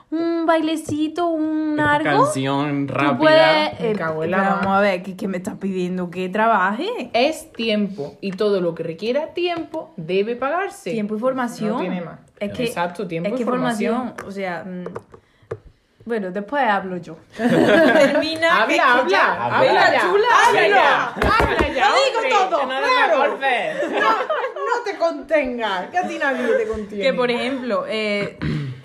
un 0.09 0.45
bailecito, 0.45 1.27
un 1.27 1.79
algo? 1.79 2.23
canción 2.25 2.89
rápida. 2.89 3.17
puedes- 3.17 3.79
Me 3.79 3.91
eh, 3.91 3.95
cago 3.95 4.25
en 4.25 4.31
la 4.31 4.37
pero 4.39 4.49
mar. 4.49 4.59
vamos 4.65 4.77
a 4.77 4.81
ver, 4.81 5.01
¿qué, 5.01 5.15
qué 5.15 5.27
me 5.29 5.37
estás 5.37 5.55
pidiendo? 5.55 6.11
Que 6.11 6.27
trabaje. 6.27 6.89
Es 7.13 7.53
tiempo. 7.53 8.17
Y 8.19 8.31
todo 8.31 8.59
lo 8.59 8.75
que 8.75 8.83
requiera 8.83 9.27
tiempo 9.27 9.93
debe 9.95 10.35
pagarse. 10.35 10.91
Tiempo 10.91 11.15
y 11.15 11.19
formación. 11.19 11.71
No 11.71 11.79
tiene 11.79 12.01
más. 12.01 12.19
Es 12.37 12.51
que, 12.51 12.65
Exacto, 12.65 13.07
tiempo 13.07 13.29
es 13.29 13.35
y 13.35 13.37
que 13.37 13.45
formación. 13.45 14.13
O 14.27 14.31
sea, 14.31 14.65
mm, 14.65 14.83
bueno, 16.11 16.29
después 16.29 16.61
hablo 16.61 16.97
yo. 16.97 17.15
Termina. 17.37 18.63
Habla, 18.63 18.93
habla, 18.95 19.33
Habla, 19.45 19.57
habla 19.59 19.93
ya. 19.93 20.01
chula, 20.01 20.27
Habla 20.45 20.61
habla. 20.61 20.67
ya. 20.67 21.05
Habla 21.07 21.67
ya. 21.73 21.89
Lo 21.89 21.95
digo 21.95 22.17
hombre, 22.17 22.29
todo, 22.31 22.59
que 22.59 22.65
no 22.65 22.77
claro. 22.81 23.37
No, 24.01 24.09
no 24.65 24.83
te 24.83 24.97
contengas, 24.97 25.89
que 25.89 25.97
a 25.97 26.05
ti 26.05 26.17
nadie 26.19 26.47
te 26.57 26.67
contiene. 26.67 27.01
Que 27.03 27.13
por 27.13 27.31
ejemplo, 27.31 27.85
eh, 27.87 28.37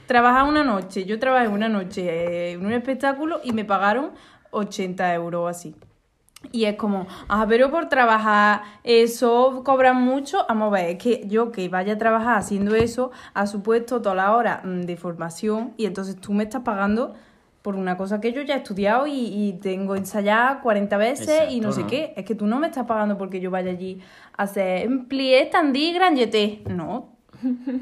trabajar 0.06 0.44
una 0.44 0.62
noche, 0.62 1.04
yo 1.04 1.18
trabajé 1.18 1.48
una 1.48 1.68
noche 1.68 2.02
eh, 2.08 2.52
en 2.52 2.64
un 2.64 2.72
espectáculo 2.72 3.40
y 3.42 3.52
me 3.52 3.64
pagaron 3.64 4.12
80 4.52 5.14
euros 5.14 5.40
o 5.40 5.48
así. 5.48 5.74
Y 6.52 6.64
es 6.64 6.76
como, 6.76 7.06
ah, 7.28 7.46
pero 7.48 7.70
por 7.70 7.88
trabajar 7.88 8.62
eso 8.84 9.62
cobran 9.64 9.96
mucho. 10.02 10.44
Vamos 10.48 10.68
a 10.68 10.70
ver, 10.70 10.90
es 10.90 10.98
que 10.98 11.24
yo 11.26 11.52
que 11.52 11.68
vaya 11.68 11.94
a 11.94 11.98
trabajar 11.98 12.38
haciendo 12.38 12.74
eso, 12.74 13.10
ha 13.34 13.46
supuesto 13.46 14.00
toda 14.00 14.14
la 14.14 14.36
hora 14.36 14.62
mm, 14.64 14.82
de 14.82 14.96
formación 14.96 15.74
y 15.76 15.86
entonces 15.86 16.16
tú 16.16 16.32
me 16.32 16.44
estás 16.44 16.62
pagando 16.62 17.14
por 17.62 17.74
una 17.74 17.96
cosa 17.96 18.20
que 18.20 18.32
yo 18.32 18.42
ya 18.42 18.54
he 18.54 18.58
estudiado 18.58 19.08
y, 19.08 19.12
y 19.12 19.58
tengo 19.60 19.96
ensayada 19.96 20.60
40 20.60 20.96
veces 20.98 21.50
y 21.50 21.60
no 21.60 21.72
sé 21.72 21.84
qué. 21.84 22.14
Es 22.16 22.24
que 22.24 22.36
tú 22.36 22.46
no 22.46 22.60
me 22.60 22.68
estás 22.68 22.86
pagando 22.86 23.18
porque 23.18 23.40
yo 23.40 23.50
vaya 23.50 23.72
allí 23.72 24.00
a 24.36 24.44
hacer 24.44 24.88
plié, 25.08 25.46
tandí. 25.46 25.92
No. 26.68 27.16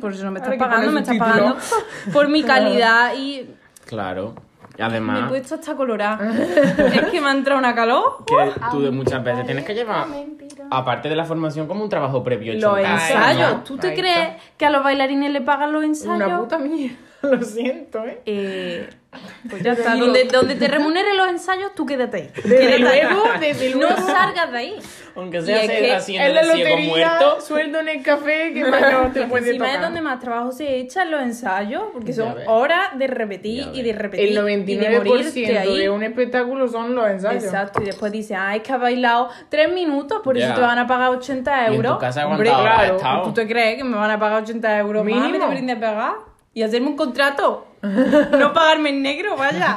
Por 0.00 0.12
eso 0.12 0.24
no 0.24 0.30
me 0.30 0.38
estás 0.40 0.56
pagando, 0.56 0.90
me 0.90 1.00
estás 1.00 1.18
pagando 1.18 1.56
por 2.14 2.28
mi 2.28 2.42
calidad 2.44 3.14
y 3.14 3.46
Claro. 3.84 4.34
Y 4.76 4.80
me 4.80 4.84
he 4.84 4.90
además, 4.90 5.28
puesto 5.28 5.54
hasta 5.54 5.74
colorada. 5.74 6.18
es 6.32 7.06
que 7.10 7.20
me 7.20 7.28
ha 7.28 7.32
entrado 7.32 7.58
una 7.58 7.74
calor. 7.74 8.24
que 8.26 8.60
tú 8.70 8.80
de 8.82 8.90
muchas 8.90 9.22
veces 9.22 9.46
tienes 9.46 9.64
que 9.64 9.74
llevar, 9.74 10.06
aparte 10.70 11.08
de 11.08 11.16
la 11.16 11.24
formación, 11.24 11.66
como 11.66 11.84
un 11.84 11.88
trabajo 11.88 12.24
previo 12.24 12.52
hecho 12.52 12.70
Los 12.70 12.78
en 12.78 12.84
casa, 12.84 13.14
ensayos. 13.14 13.52
¿no? 13.52 13.64
¿Tú 13.64 13.76
te 13.76 13.88
Ahí 13.88 13.96
crees 13.96 14.42
que 14.56 14.66
a 14.66 14.70
los 14.70 14.82
bailarines 14.82 15.30
le 15.30 15.40
pagan 15.40 15.72
los 15.72 15.84
ensayos? 15.84 16.26
Una 16.26 16.38
puta 16.38 16.58
mierda. 16.58 16.96
Lo 17.30 17.42
siento, 17.42 18.04
¿eh? 18.04 18.20
Eh, 18.26 18.88
pues 19.48 19.62
ya 19.62 19.72
está. 19.72 19.94
Donde, 19.94 20.24
donde 20.24 20.56
te 20.56 20.66
remuneren 20.66 21.16
los 21.16 21.28
ensayos, 21.28 21.72
tú 21.74 21.86
quédate 21.86 22.16
ahí. 22.16 22.30
Desde 22.34 22.58
Quédate 22.58 22.88
ahí. 23.00 23.02
luego, 23.02 23.24
desde 23.40 23.70
luego. 23.70 23.90
No 23.96 24.06
salgas 24.06 24.50
de 24.50 24.58
ahí. 24.58 24.74
Aunque 25.16 25.38
Y 25.38 25.42
sea 25.42 25.62
es 25.62 25.92
haciendo 25.94 26.26
En 26.28 26.34
la 26.34 26.40
de 26.42 26.46
ciego 26.54 26.68
lotería, 26.70 26.88
muerto. 26.88 27.40
sueldo 27.40 27.78
en 27.78 27.88
el 27.88 28.02
café, 28.02 28.52
que 28.52 28.64
más 28.64 28.80
no 28.92 29.12
te 29.12 29.22
puede 29.28 29.46
Encima 29.46 29.66
tocar. 29.66 29.76
es 29.80 29.82
donde 29.86 30.00
más 30.00 30.18
trabajo 30.18 30.50
se 30.50 30.76
echa 30.78 31.02
en 31.04 31.12
los 31.12 31.22
ensayos, 31.22 31.84
porque 31.92 32.12
Ya 32.12 32.24
son 32.24 32.34
ves. 32.34 32.44
horas 32.48 32.98
de 32.98 33.06
repetir 33.06 33.66
Ya 33.66 33.78
y 33.78 33.82
de 33.82 33.92
repetir. 33.92 34.26
El 34.26 34.32
y 34.32 34.74
de 34.76 34.90
99% 35.00 35.04
morirte 35.06 35.58
ahí. 35.58 35.78
de 35.78 35.90
un 35.90 36.02
espectáculo 36.02 36.66
son 36.66 36.96
los 36.96 37.06
ensayos. 37.08 37.44
Exacto, 37.44 37.80
y 37.82 37.84
después 37.84 38.10
dice, 38.10 38.34
ah, 38.34 38.56
es 38.56 38.62
que 38.62 38.72
has 38.72 38.80
bailado 38.80 39.28
tres 39.48 39.72
minutos, 39.72 40.20
por 40.24 40.36
Ya. 40.36 40.46
eso 40.46 40.54
te 40.56 40.60
van 40.62 40.78
a 40.78 40.86
pagar 40.88 41.10
80 41.10 41.62
Y 41.62 41.66
en 41.68 41.74
euros. 41.74 41.92
tu 41.92 41.98
casa 42.00 42.26
Hombre, 42.26 42.50
aguantado, 42.50 42.94
has 42.96 43.00
claro. 43.00 43.22
¿tú 43.22 43.32
te 43.34 43.46
crees 43.46 43.76
que 43.76 43.84
me 43.84 43.96
van 43.96 44.10
a 44.10 44.18
pagar 44.18 44.42
80 44.42 44.78
euros 44.80 45.04
más? 45.04 45.14
Mínimo. 45.14 45.28
¿Me 45.30 45.38
deberían 45.38 45.66
de 45.68 45.76
pagar? 45.76 46.14
Y 46.54 46.62
hacerme 46.62 46.86
un 46.88 46.96
contrato. 46.96 47.66
no 47.82 48.52
pagarme 48.54 48.90
en 48.90 49.02
negro, 49.02 49.36
vaya. 49.36 49.76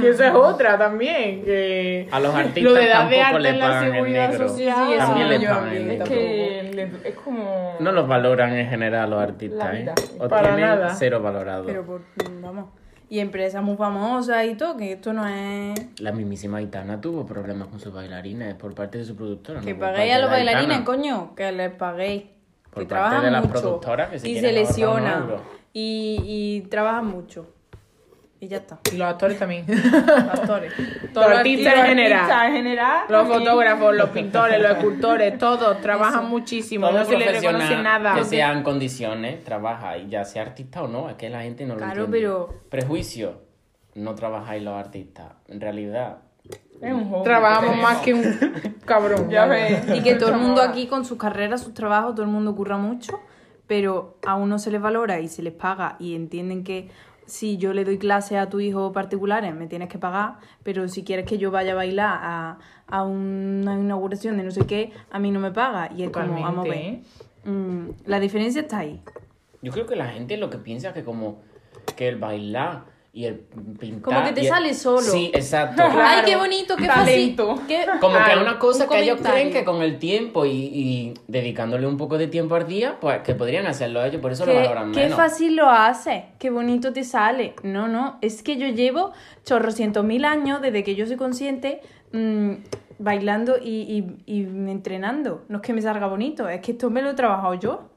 que 0.00 0.10
eso 0.10 0.24
es 0.24 0.34
otra 0.34 0.76
también. 0.76 1.42
Que 1.44 2.08
A 2.10 2.20
los 2.20 2.34
artistas 2.34 2.62
lo 2.64 2.74
de 2.74 2.86
tampoco 2.88 3.38
le 3.38 3.48
en 3.50 3.58
la 3.60 3.66
pagan 3.68 3.84
en 3.86 3.92
seguridad 3.92 4.28
negro. 4.30 4.48
social. 4.48 4.76
Sí, 4.86 4.92
eso 4.94 5.06
También 5.06 5.26
no 5.28 5.38
le 5.38 5.46
pagan 5.48 5.68
en 5.68 5.76
Es 5.76 5.86
negro. 5.86 6.04
que 6.06 6.70
le- 6.74 7.08
es 7.08 7.14
como. 7.14 7.76
No 7.80 7.92
los 7.92 8.08
valoran 8.08 8.52
en 8.54 8.68
general 8.68 9.08
los 9.10 9.22
artistas, 9.22 9.74
¿eh? 9.74 9.86
O 10.18 10.28
Para 10.28 10.42
tienen 10.54 10.60
nada. 10.66 10.94
cero 10.94 11.20
valorado. 11.22 11.64
Pero 11.66 11.86
por, 11.86 12.02
vamos. 12.42 12.66
Y 13.08 13.18
empresas 13.20 13.62
muy 13.62 13.76
famosas 13.76 14.44
y 14.46 14.54
todo, 14.54 14.76
que 14.76 14.92
esto 14.92 15.12
no 15.12 15.26
es... 15.26 15.74
La 16.00 16.12
mismísima 16.12 16.58
Aitana 16.58 17.00
tuvo 17.00 17.26
problemas 17.26 17.66
con 17.66 17.80
sus 17.80 17.92
bailarines 17.92 18.54
por 18.54 18.72
parte 18.72 18.98
de 18.98 19.04
su 19.04 19.16
productora. 19.16 19.60
Que 19.60 19.74
no 19.74 19.80
paguéis 19.80 20.14
a 20.14 20.18
los 20.20 20.30
bailarines, 20.30 20.80
coño, 20.82 21.34
que 21.34 21.50
les 21.50 21.72
paguéis. 21.72 22.24
Por 22.72 22.82
que 22.84 22.88
parte 22.88 22.88
trabajan 22.88 23.24
de 23.24 23.30
la 23.30 23.40
mucho. 23.40 23.52
productora, 23.52 24.10
que 24.10 24.18
se 24.18 24.28
y 24.28 24.40
se 24.40 24.50
euros. 24.50 25.40
Y, 25.72 26.18
y 26.26 26.60
trabajan 26.68 27.06
mucho. 27.06 27.46
Y 28.42 28.48
ya 28.48 28.56
está. 28.56 28.78
Y 28.90 28.96
los 28.96 29.06
actores 29.06 29.38
también. 29.38 29.66
Actores. 30.32 30.72
Los 31.12 31.26
artistas 31.26 31.74
en 31.74 31.84
general. 31.86 32.20
artistas 32.20 32.46
en 32.46 32.52
general. 32.54 33.04
Los 33.10 33.28
fotógrafos, 33.28 33.94
los 33.94 34.08
pintores, 34.10 34.62
los 34.62 34.70
escultores, 34.70 35.36
todos 35.38 35.80
trabajan 35.82 36.26
muchísimo. 36.30 36.88
Todo 36.88 37.00
no 37.00 37.04
se 37.04 37.18
les 37.18 37.42
reconoce 37.42 37.76
nada. 37.82 38.14
que 38.14 38.24
sea 38.24 38.52
en 38.52 38.62
condiciones, 38.62 39.44
trabaja 39.44 39.98
y 39.98 40.08
ya 40.08 40.24
sea 40.24 40.42
artista 40.42 40.82
o 40.82 40.88
no, 40.88 41.10
es 41.10 41.16
que 41.16 41.28
la 41.28 41.42
gente 41.42 41.66
no 41.66 41.74
lo 41.74 41.80
Claro, 41.80 42.04
entiende. 42.04 42.18
pero- 42.18 42.54
Prejuicio, 42.70 43.42
no 43.94 44.14
trabajáis 44.14 44.62
los 44.62 44.74
artistas. 44.74 45.32
En 45.48 45.60
realidad, 45.60 46.18
Es 46.80 46.92
un 46.92 47.10
hobby. 47.10 47.24
Trabajamos 47.24 47.74
que 47.74 47.82
más 47.82 47.98
que 47.98 48.14
un 48.14 48.74
cabrón. 48.84 49.28
Ya 49.30 49.46
vaya. 49.46 49.82
ves. 49.86 49.98
Y 49.98 50.02
que 50.02 50.14
todo 50.14 50.30
el 50.30 50.38
mundo 50.38 50.62
aquí 50.62 50.86
con 50.86 51.04
sus 51.04 51.18
carreras, 51.18 51.62
sus 51.62 51.74
trabajos, 51.74 52.14
todo 52.14 52.24
el 52.24 52.30
mundo 52.32 52.54
curra 52.54 52.78
mucho, 52.78 53.20
pero 53.66 54.16
a 54.26 54.34
uno 54.36 54.58
se 54.58 54.70
les 54.70 54.80
valora 54.80 55.20
y 55.20 55.28
se 55.28 55.42
les 55.42 55.52
paga 55.52 55.96
y 55.98 56.14
entienden 56.14 56.64
que 56.64 56.88
si 57.26 57.58
yo 57.58 57.72
le 57.72 57.84
doy 57.84 57.96
clase 57.98 58.38
a 58.38 58.48
tu 58.48 58.58
hijo 58.58 58.92
particulares 58.92 59.54
me 59.54 59.68
tienes 59.68 59.88
que 59.88 59.98
pagar, 59.98 60.38
pero 60.64 60.88
si 60.88 61.04
quieres 61.04 61.26
que 61.26 61.38
yo 61.38 61.52
vaya 61.52 61.72
a 61.72 61.74
bailar 61.76 62.18
a, 62.22 62.58
a 62.88 63.02
una 63.04 63.74
inauguración 63.78 64.36
de 64.36 64.42
no 64.42 64.50
sé 64.50 64.66
qué, 64.66 64.92
a 65.12 65.18
mí 65.20 65.30
no 65.30 65.38
me 65.38 65.52
paga. 65.52 65.90
Y 65.96 66.02
es 66.02 66.10
como, 66.10 66.40
vamos 66.40 66.66
a 66.66 66.68
ver. 66.68 67.02
Totalmente, 67.02 67.08
¿eh? 67.44 67.50
mm, 67.50 67.88
la 68.06 68.18
diferencia 68.18 68.62
está 68.62 68.78
ahí. 68.78 69.00
yo 69.62 69.70
creo 69.70 69.86
que 69.86 69.94
la 69.94 70.08
gente 70.08 70.36
lo 70.38 70.50
que 70.50 70.58
piensa 70.58 70.88
es 70.88 70.94
que 70.94 71.04
como 71.04 71.40
que 71.94 72.08
el 72.08 72.16
bailar 72.16 72.84
y 73.12 73.24
el 73.24 73.34
pintar... 73.78 74.02
Como 74.02 74.24
que 74.24 74.32
te 74.32 74.40
el- 74.42 74.46
sale 74.48 74.72
solo. 74.74 75.00
Sí, 75.00 75.30
exacto. 75.34 75.82
Ay, 75.84 76.22
qué 76.24 76.36
bonito, 76.36 76.76
qué 76.76 76.86
fácil. 76.86 77.36
Qué- 77.66 77.86
Como 78.00 78.14
que 78.24 78.30
es 78.30 78.36
Ah, 78.38 78.42
una 78.42 78.58
cosa 78.58 78.84
un 78.84 78.90
que 78.90 79.02
ellos 79.02 79.18
creen 79.20 79.50
que 79.52 79.64
con 79.64 79.82
el 79.82 79.98
tiempo 79.98 80.44
y, 80.46 80.50
y 80.50 81.14
dedicándole 81.26 81.86
un 81.88 81.96
poco 81.96 82.18
de 82.18 82.28
tiempo 82.28 82.54
al 82.54 82.68
día, 82.68 82.98
pues 83.00 83.22
que 83.22 83.34
podrían 83.34 83.66
hacerlo 83.66 84.04
ellos, 84.04 84.20
por 84.20 84.30
eso 84.32 84.46
lo 84.46 84.52
Qué, 84.52 84.58
valoran 84.58 84.92
qué 84.92 85.00
menos. 85.00 85.16
fácil 85.18 85.56
lo 85.56 85.68
hace, 85.68 86.26
qué 86.38 86.50
bonito 86.50 86.92
te 86.92 87.02
sale. 87.02 87.54
No, 87.64 87.88
no, 87.88 88.18
es 88.20 88.42
que 88.44 88.56
yo 88.56 88.68
llevo 88.68 89.12
chorrocientos 89.44 90.04
mil 90.04 90.24
años 90.24 90.60
desde 90.62 90.84
que 90.84 90.94
yo 90.94 91.04
soy 91.06 91.16
consciente 91.16 91.80
mm, 92.12 92.52
bailando 93.00 93.56
y, 93.60 94.14
y- 94.26 94.32
y 94.32 94.42
entrenando. 94.70 95.44
No 95.48 95.56
es 95.56 95.62
que 95.62 95.72
me 95.72 95.82
salga 95.82 96.06
bonito, 96.06 96.48
es 96.48 96.60
que 96.60 96.72
esto 96.72 96.90
me 96.90 97.02
lo 97.02 97.10
he 97.10 97.14
trabajado 97.14 97.54
yo. 97.54 97.88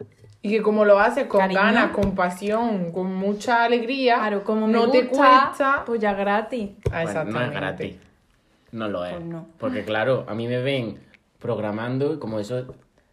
Y 0.45 0.49
que 0.49 0.61
como 0.61 0.83
lo 0.85 0.99
haces 0.99 1.25
con 1.27 1.39
Cariño. 1.39 1.59
ganas, 1.61 1.91
con 1.91 2.13
pasión, 2.15 2.91
con 2.91 3.15
mucha 3.15 3.63
alegría, 3.63 4.17
Claro, 4.17 4.43
como 4.43 4.67
me 4.67 4.73
no 4.73 4.81
gusta, 4.87 4.91
te 4.99 5.07
cuesta. 5.07 5.83
pues 5.85 5.99
ya 6.01 6.13
gratis. 6.13 6.69
Ah, 6.91 7.01
Pues 7.03 7.25
no 7.25 7.41
es 7.41 7.51
gratis. 7.51 7.95
No 8.73 8.87
lo 8.89 9.05
es. 9.05 9.13
Pues 9.13 9.25
no. 9.25 9.47
Porque 9.57 9.83
claro, 9.85 10.25
a 10.27 10.33
mí 10.35 10.47
me 10.47 10.61
ven 10.61 10.99
programando 11.39 12.13
y 12.13 12.19
como 12.19 12.39
eso 12.39 12.65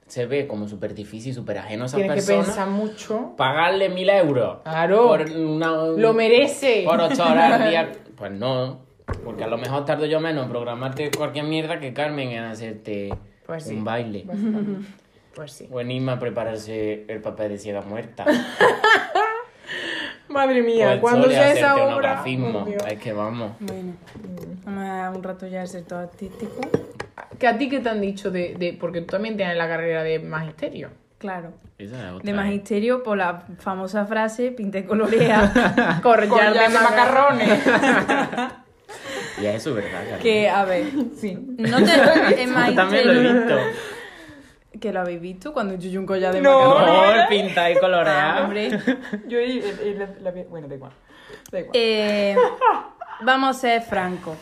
se 0.09 0.27
ve 0.27 0.49
como 0.49 0.67
súper 0.67 0.93
difícil, 0.93 1.33
súper 1.33 1.59
ajeno 1.59 1.85
a 1.85 1.87
esa 1.87 1.99
Tienes 1.99 2.15
que 2.27 2.33
persona. 2.33 2.45
pensar 2.47 2.69
mucho. 2.69 3.35
Pagarle 3.37 3.91
mil 3.91 4.11
euros. 4.11 4.59
Claro. 4.65 5.07
Por 5.07 5.21
una, 5.31 5.71
Lo 5.97 6.13
merece. 6.13 6.83
Por 6.85 7.01
ocho 7.01 7.23
horas 7.25 7.61
al 7.61 7.71
día. 7.71 7.93
Pues 8.17 8.33
no. 8.33 8.81
Porque 9.25 9.45
a 9.45 9.47
lo 9.47 9.57
mejor 9.57 9.85
tardo 9.87 10.05
yo 10.05 10.21
menos 10.21 10.45
en 10.45 10.51
programarte 10.51 11.11
cualquier 11.17 11.45
mierda 11.47 11.79
que 11.81 11.93
Carmen 11.95 12.29
en 12.31 12.45
hacerte 12.45 13.15
Pues 13.47 13.65
sí. 13.65 13.75
un 13.77 13.85
baile. 13.85 14.27
Pues 15.35 15.53
sí. 15.53 15.69
O 15.71 15.79
anima 15.79 16.13
a 16.13 16.19
prepararse 16.19 17.05
el 17.09 17.21
papel 17.21 17.51
de 17.51 17.59
ciega 17.59 17.83
muerta. 17.83 18.25
Madre 20.29 20.63
mía, 20.63 20.93
el 20.95 21.01
cuando 21.01 21.29
sea 21.29 21.53
esa 21.53 21.77
obra. 21.77 22.23
oh, 22.25 22.87
es 22.87 22.99
que 23.01 23.13
vamos. 23.13 23.53
Bueno, 23.59 23.95
vamos 24.65 24.85
a 24.89 25.11
un 25.11 25.23
rato 25.23 25.47
ya 25.49 25.63
el 25.63 25.69
sector 25.69 25.99
artístico. 26.05 26.61
¿Que 27.39 27.49
a 27.49 27.59
ti 27.59 27.69
qué 27.69 27.81
te 27.81 27.89
han 27.89 28.01
dicho 28.01 28.31
de, 28.31 28.55
de- 28.55 28.73
Porque 28.81 29.01
tú 29.01 29.09
también 29.09 29.37
tienes 29.37 29.57
la 29.57 29.67
carrera 29.67 30.03
de 30.05 30.21
magisterio. 30.21 30.91
Claro. 31.19 31.53
Esa 31.79 31.97
es 32.09 32.13
otra. 32.13 32.25
De 32.25 32.31
¿eh? 32.31 32.35
magisterio, 32.35 33.03
por 33.03 33.19
la 33.19 33.43
famosa 33.59 34.07
frase, 34.07 34.53
pinte 34.53 34.85
colorea. 34.87 36.01
Collar 36.03 36.55
de 36.55 36.69
macarrones. 36.69 37.61
Y 39.43 39.47
eso 39.47 39.71
es 39.71 39.77
verdad, 39.77 40.01
Carmen. 40.03 40.19
que, 40.21 40.49
a 40.49 40.65
ver, 40.65 40.85
Sí. 41.17 41.35
no 41.57 41.79
te... 41.83 42.43
En 42.43 42.55
También 42.77 43.07
lo 43.07 43.13
he 43.13 43.17
magisterio... 43.17 43.33
visto. 43.33 43.57
¿Que 44.79 44.93
lo 44.93 45.01
habéis 45.01 45.21
visto 45.21 45.53
cuando 45.53 45.75
yo 45.75 45.99
un 45.99 46.07
collar 46.07 46.33
de 46.33 46.41
No. 46.43 46.75
macarrones? 46.75 47.17
No, 47.17 47.23
el 47.23 47.29
pinta 47.29 47.71
y 47.71 47.75
Ah, 47.75 47.81
colorear. 47.81 48.43
hombre. 48.43 48.71
Yo 49.27 49.41
y, 49.41 49.59
y- 49.59 49.89
y 49.89 49.95
la, 49.95 50.09
la- 50.21 50.45
bueno, 50.49 50.69
da 50.69 50.75
igual. 50.77 50.93
Da 51.51 51.59
igual. 51.61 51.73
Eh, 51.75 52.37
vamos 53.23 53.57
a 53.57 53.61
ser 53.61 53.83
francos. 53.83 54.37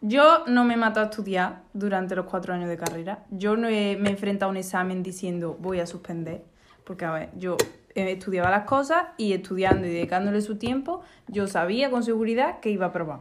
Yo 0.00 0.44
no 0.46 0.64
me 0.64 0.74
he 0.74 0.76
matado 0.76 1.06
a 1.06 1.10
estudiar 1.10 1.62
durante 1.72 2.14
los 2.14 2.26
cuatro 2.26 2.54
años 2.54 2.68
de 2.68 2.76
carrera. 2.76 3.24
Yo 3.30 3.56
no 3.56 3.68
he- 3.68 3.96
me 3.98 4.10
he 4.10 4.12
enfrentado 4.12 4.48
a 4.48 4.50
un 4.50 4.58
examen 4.58 5.02
diciendo 5.02 5.56
voy 5.58 5.80
a 5.80 5.86
suspender. 5.86 6.44
Porque, 6.84 7.04
a 7.06 7.10
ver, 7.12 7.30
yo 7.36 7.56
eh, 7.96 8.12
estudiaba 8.12 8.50
las 8.50 8.64
cosas 8.64 9.04
y 9.16 9.32
estudiando 9.32 9.86
y 9.86 9.90
dedicándole 9.90 10.40
su 10.42 10.56
tiempo, 10.56 11.00
yo 11.28 11.46
sabía 11.48 11.90
con 11.90 12.02
seguridad 12.04 12.60
que 12.60 12.68
iba 12.70 12.86
a 12.86 12.88
aprobar. 12.90 13.20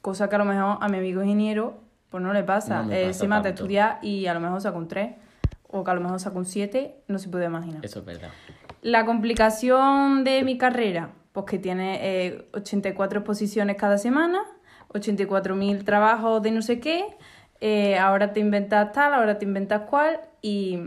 Cosa 0.00 0.28
que 0.28 0.34
a 0.34 0.38
lo 0.38 0.44
mejor 0.44 0.76
a 0.80 0.88
mi 0.88 0.98
amigo 0.98 1.22
ingeniero 1.22 1.80
pues 2.10 2.22
no 2.22 2.32
le 2.34 2.44
pasa. 2.44 2.82
No 2.82 2.88
me 2.88 3.02
Eh, 3.02 3.06
pasa 3.06 3.18
se 3.20 3.26
mata 3.28 3.40
a 3.40 3.42
tanto. 3.44 3.62
estudiar 3.62 3.98
y 4.02 4.26
a 4.26 4.34
lo 4.34 4.40
mejor 4.40 4.60
saca 4.60 4.76
un 4.76 4.86
3 4.86 5.14
o 5.72 5.82
que 5.84 5.90
a 5.90 5.94
lo 5.94 6.00
mejor 6.00 6.20
saca 6.20 6.38
un 6.38 6.44
7, 6.44 7.02
no 7.08 7.18
se 7.18 7.28
puede 7.28 7.46
imaginar. 7.46 7.84
Eso 7.84 8.00
es 8.00 8.04
verdad. 8.04 8.30
La 8.82 9.04
complicación 9.04 10.24
de 10.24 10.44
mi 10.44 10.58
carrera, 10.58 11.12
pues 11.32 11.46
que 11.46 11.58
tiene 11.58 11.98
eh, 12.02 12.48
84 12.52 13.20
exposiciones 13.20 13.76
cada 13.76 13.98
semana, 13.98 14.42
84.000 14.90 15.84
trabajos 15.84 16.42
de 16.42 16.50
no 16.50 16.62
sé 16.62 16.78
qué, 16.80 17.04
eh, 17.60 17.98
ahora 17.98 18.32
te 18.32 18.40
inventas 18.40 18.92
tal, 18.92 19.14
ahora 19.14 19.38
te 19.38 19.44
inventas 19.44 19.82
cual, 19.88 20.20
y, 20.42 20.78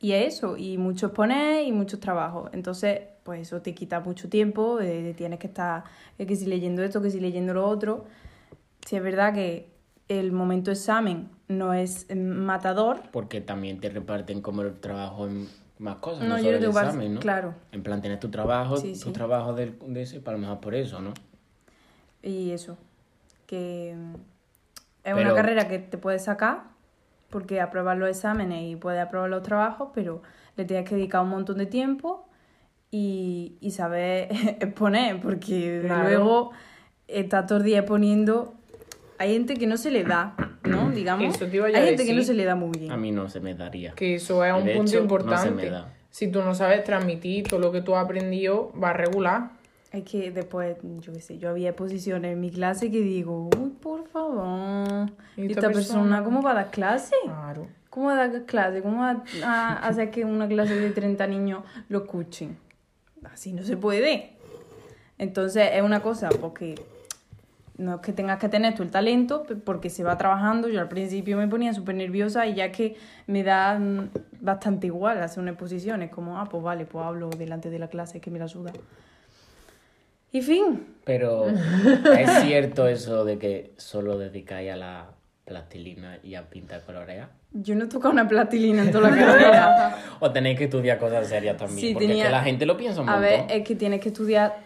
y 0.00 0.12
es 0.12 0.34
eso, 0.36 0.56
y 0.56 0.78
mucho 0.78 1.06
exponer 1.06 1.64
y 1.64 1.72
muchos 1.72 1.98
trabajos. 1.98 2.50
Entonces, 2.52 3.00
pues 3.22 3.42
eso 3.42 3.62
te 3.62 3.74
quita 3.74 4.00
mucho 4.00 4.28
tiempo, 4.28 4.80
eh, 4.80 5.14
tienes 5.16 5.38
que 5.38 5.46
estar, 5.46 5.84
eh, 6.18 6.26
que 6.26 6.36
si 6.36 6.46
leyendo 6.46 6.82
esto, 6.82 7.00
que 7.00 7.10
si 7.10 7.20
leyendo 7.20 7.54
lo 7.54 7.66
otro. 7.66 8.04
Si 8.86 8.96
es 8.96 9.02
verdad 9.02 9.32
que 9.32 9.72
el 10.08 10.32
momento 10.32 10.70
examen 10.70 11.30
no 11.58 11.72
es 11.74 12.06
eh, 12.08 12.14
matador, 12.16 13.00
Porque 13.12 13.40
también 13.40 13.80
te 13.80 13.88
reparten 13.90 14.40
como 14.40 14.62
el 14.62 14.74
trabajo 14.80 15.26
en 15.26 15.48
más 15.78 15.96
cosas, 15.96 16.22
No, 16.22 16.30
no, 16.30 16.36
yo 16.38 16.44
solo 16.44 16.56
el 16.58 16.64
examen, 16.64 17.14
¿no? 17.14 17.20
claro. 17.20 17.54
En 17.72 17.82
plan, 17.82 18.00
tienes 18.00 18.20
tu 18.20 18.30
trabajo, 18.30 18.76
Sí, 18.76 18.92
tu 18.92 18.98
sí. 19.08 19.12
trabajo 19.12 19.52
de 19.54 19.74
ese, 19.96 20.20
para 20.20 20.36
lo 20.36 20.42
mejor 20.42 20.60
por 20.60 20.74
eso, 20.74 21.00
¿no? 21.00 21.12
Y 22.22 22.52
eso, 22.52 22.76
que 23.46 23.94
mm, 23.96 24.14
es 24.14 24.20
Pero- 25.02 25.20
una 25.20 25.34
carrera 25.34 25.68
que 25.68 25.78
te 25.78 25.98
puedes 25.98 26.24
sacar 26.24 26.64
porque 27.30 27.60
apruebas 27.60 27.98
los 27.98 28.08
exámenes 28.10 28.62
y 28.70 28.76
puedes 28.76 29.00
aprobar 29.02 29.30
los 29.30 29.42
trabajos, 29.42 29.88
pero 29.94 30.22
le 30.56 30.64
tienes 30.66 30.88
que 30.88 30.94
dedicar 30.96 31.22
un 31.22 31.30
montón 31.30 31.58
de 31.58 31.66
tiempo 31.66 32.28
y, 32.90 33.56
y 33.60 33.70
saber 33.70 34.28
exponer, 34.60 35.20
porque 35.20 35.80
Claro. 35.84 36.02
luego 36.08 36.50
estás 37.08 37.46
todo 37.46 37.58
el 37.58 37.64
día 37.64 37.78
exponiendo. 37.80 38.54
Hay 39.18 39.32
gente 39.32 39.54
que 39.54 39.66
no 39.66 39.76
se 39.76 39.90
le 39.90 40.04
da, 40.04 40.34
¿no? 40.64 40.90
Digamos. 40.90 41.34
Eso 41.36 41.46
te 41.46 41.56
iba 41.56 41.66
a 41.66 41.68
Hay 41.68 41.74
gente 41.74 41.90
que 42.04 42.14
decir. 42.14 42.16
no 42.16 42.22
se 42.22 42.34
le 42.34 42.44
da 42.44 42.54
muy 42.54 42.76
bien. 42.78 42.90
A 42.92 42.96
mí 42.96 43.12
no 43.12 43.28
se 43.28 43.40
me 43.40 43.54
daría. 43.54 43.92
Que 43.92 44.16
eso 44.16 44.44
es 44.44 44.52
un 44.52 44.64
de 44.64 44.74
punto 44.74 44.90
hecho, 44.90 45.00
no 45.00 45.08
se 45.08 45.14
importante. 45.24 45.50
me 45.64 45.70
da. 45.70 45.94
Si 46.10 46.28
tú 46.30 46.42
no 46.42 46.54
sabes 46.54 46.84
transmitir 46.84 47.46
todo 47.48 47.60
lo 47.60 47.72
que 47.72 47.80
tú 47.82 47.94
has 47.96 48.04
aprendido, 48.04 48.72
va 48.82 48.90
a 48.90 48.92
regular. 48.92 49.50
Es 49.92 50.04
que 50.04 50.30
después, 50.30 50.76
yo 51.00 51.12
qué 51.12 51.20
sé, 51.20 51.38
yo 51.38 51.50
había 51.50 51.70
exposiciones 51.70 52.32
en 52.32 52.40
mi 52.40 52.50
clase 52.50 52.90
que 52.90 53.00
digo, 53.00 53.50
uy, 53.58 53.70
por 53.70 54.08
favor, 54.08 55.10
¿Y 55.36 55.42
¿esta, 55.46 55.60
esta 55.60 55.70
persona, 55.70 55.72
persona? 55.72 56.24
cómo 56.24 56.42
va 56.42 56.52
a 56.52 56.54
dar 56.54 56.70
clase? 56.70 57.14
Claro. 57.24 57.68
¿Cómo 57.90 58.06
va 58.06 58.14
a 58.14 58.28
dar 58.28 58.44
clase? 58.46 58.80
¿Cómo 58.82 59.00
va 59.02 59.22
a 59.44 59.76
hacer 59.86 60.10
que 60.10 60.24
una 60.24 60.48
clase 60.48 60.76
de 60.76 60.90
30 60.90 61.26
niños 61.26 61.62
lo 61.90 62.04
escuchen? 62.04 62.56
Así 63.30 63.52
no 63.52 63.62
se 63.62 63.76
puede. 63.76 64.32
Entonces 65.18 65.68
es 65.74 65.82
una 65.82 66.00
cosa, 66.00 66.30
porque 66.40 66.74
no 67.82 67.96
es 67.96 68.00
que 68.00 68.12
tengas 68.12 68.38
que 68.38 68.48
tener 68.48 68.74
tú 68.74 68.82
el 68.82 68.90
talento, 68.90 69.44
porque 69.64 69.90
se 69.90 70.04
va 70.04 70.16
trabajando. 70.16 70.68
Yo 70.68 70.80
al 70.80 70.88
principio 70.88 71.36
me 71.36 71.48
ponía 71.48 71.74
súper 71.74 71.94
nerviosa 71.96 72.46
y 72.46 72.54
ya 72.54 72.70
que 72.72 72.96
me 73.26 73.42
da 73.42 73.78
mm, 73.78 74.10
bastante 74.40 74.86
igual 74.86 75.20
hacer 75.22 75.40
una 75.42 75.50
exposición, 75.50 76.02
es 76.02 76.10
como, 76.10 76.38
ah, 76.38 76.48
pues 76.50 76.62
vale, 76.62 76.84
pues 76.86 77.04
hablo 77.04 77.28
delante 77.30 77.70
de 77.70 77.78
la 77.78 77.88
clase 77.88 78.20
que 78.20 78.30
me 78.30 78.38
la 78.38 78.44
ayuda. 78.46 78.72
Y 80.32 80.40
fin, 80.40 80.86
Pero 81.04 81.46
es 82.18 82.30
cierto 82.42 82.86
eso 82.88 83.24
de 83.24 83.38
que 83.38 83.72
solo 83.76 84.16
dedicáis 84.18 84.72
a 84.72 84.76
la 84.76 85.06
plastilina 85.44 86.18
y 86.22 86.36
a 86.36 86.48
pintar 86.48 86.82
colorear. 86.82 87.28
yo 87.52 87.74
no 87.74 87.84
he 87.84 87.88
tocado 87.88 88.12
una 88.12 88.26
plastilina 88.28 88.82
en 88.82 88.92
toda 88.92 89.10
la 89.10 89.16
carrera. 89.16 89.98
O 90.20 90.30
tenéis 90.30 90.56
que 90.56 90.64
estudiar 90.64 90.98
cosas 90.98 91.26
serias 91.28 91.56
también. 91.56 91.80
Sí, 91.80 91.92
porque 91.92 92.06
tenía- 92.06 92.22
es 92.24 92.28
que 92.28 92.32
la 92.32 92.42
gente 92.42 92.64
lo 92.64 92.76
piensa 92.76 93.02
un 93.02 93.08
A 93.08 93.12
montón. 93.18 93.28
ver, 93.30 93.44
es 93.50 93.64
que 93.66 93.74
tienes 93.74 94.00
que 94.00 94.08
estudiar 94.08 94.56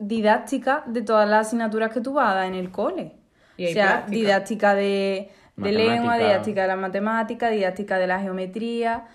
didáctica 0.00 0.82
de 0.86 1.02
todas 1.02 1.28
las 1.28 1.46
asignaturas 1.46 1.92
que 1.92 2.00
tú 2.00 2.14
vas 2.14 2.32
a 2.32 2.34
dar 2.34 2.46
en 2.46 2.54
el 2.54 2.72
cole. 2.72 3.12
Y 3.56 3.68
o 3.68 3.72
sea, 3.72 3.86
práctica. 3.86 4.16
didáctica 4.16 4.74
de, 4.74 5.30
de 5.56 5.72
lengua, 5.72 6.16
didáctica 6.16 6.62
de 6.62 6.68
la 6.68 6.76
matemática, 6.76 7.50
didáctica 7.50 7.98
de 7.98 8.06
la 8.06 8.18
geometría. 8.20 9.06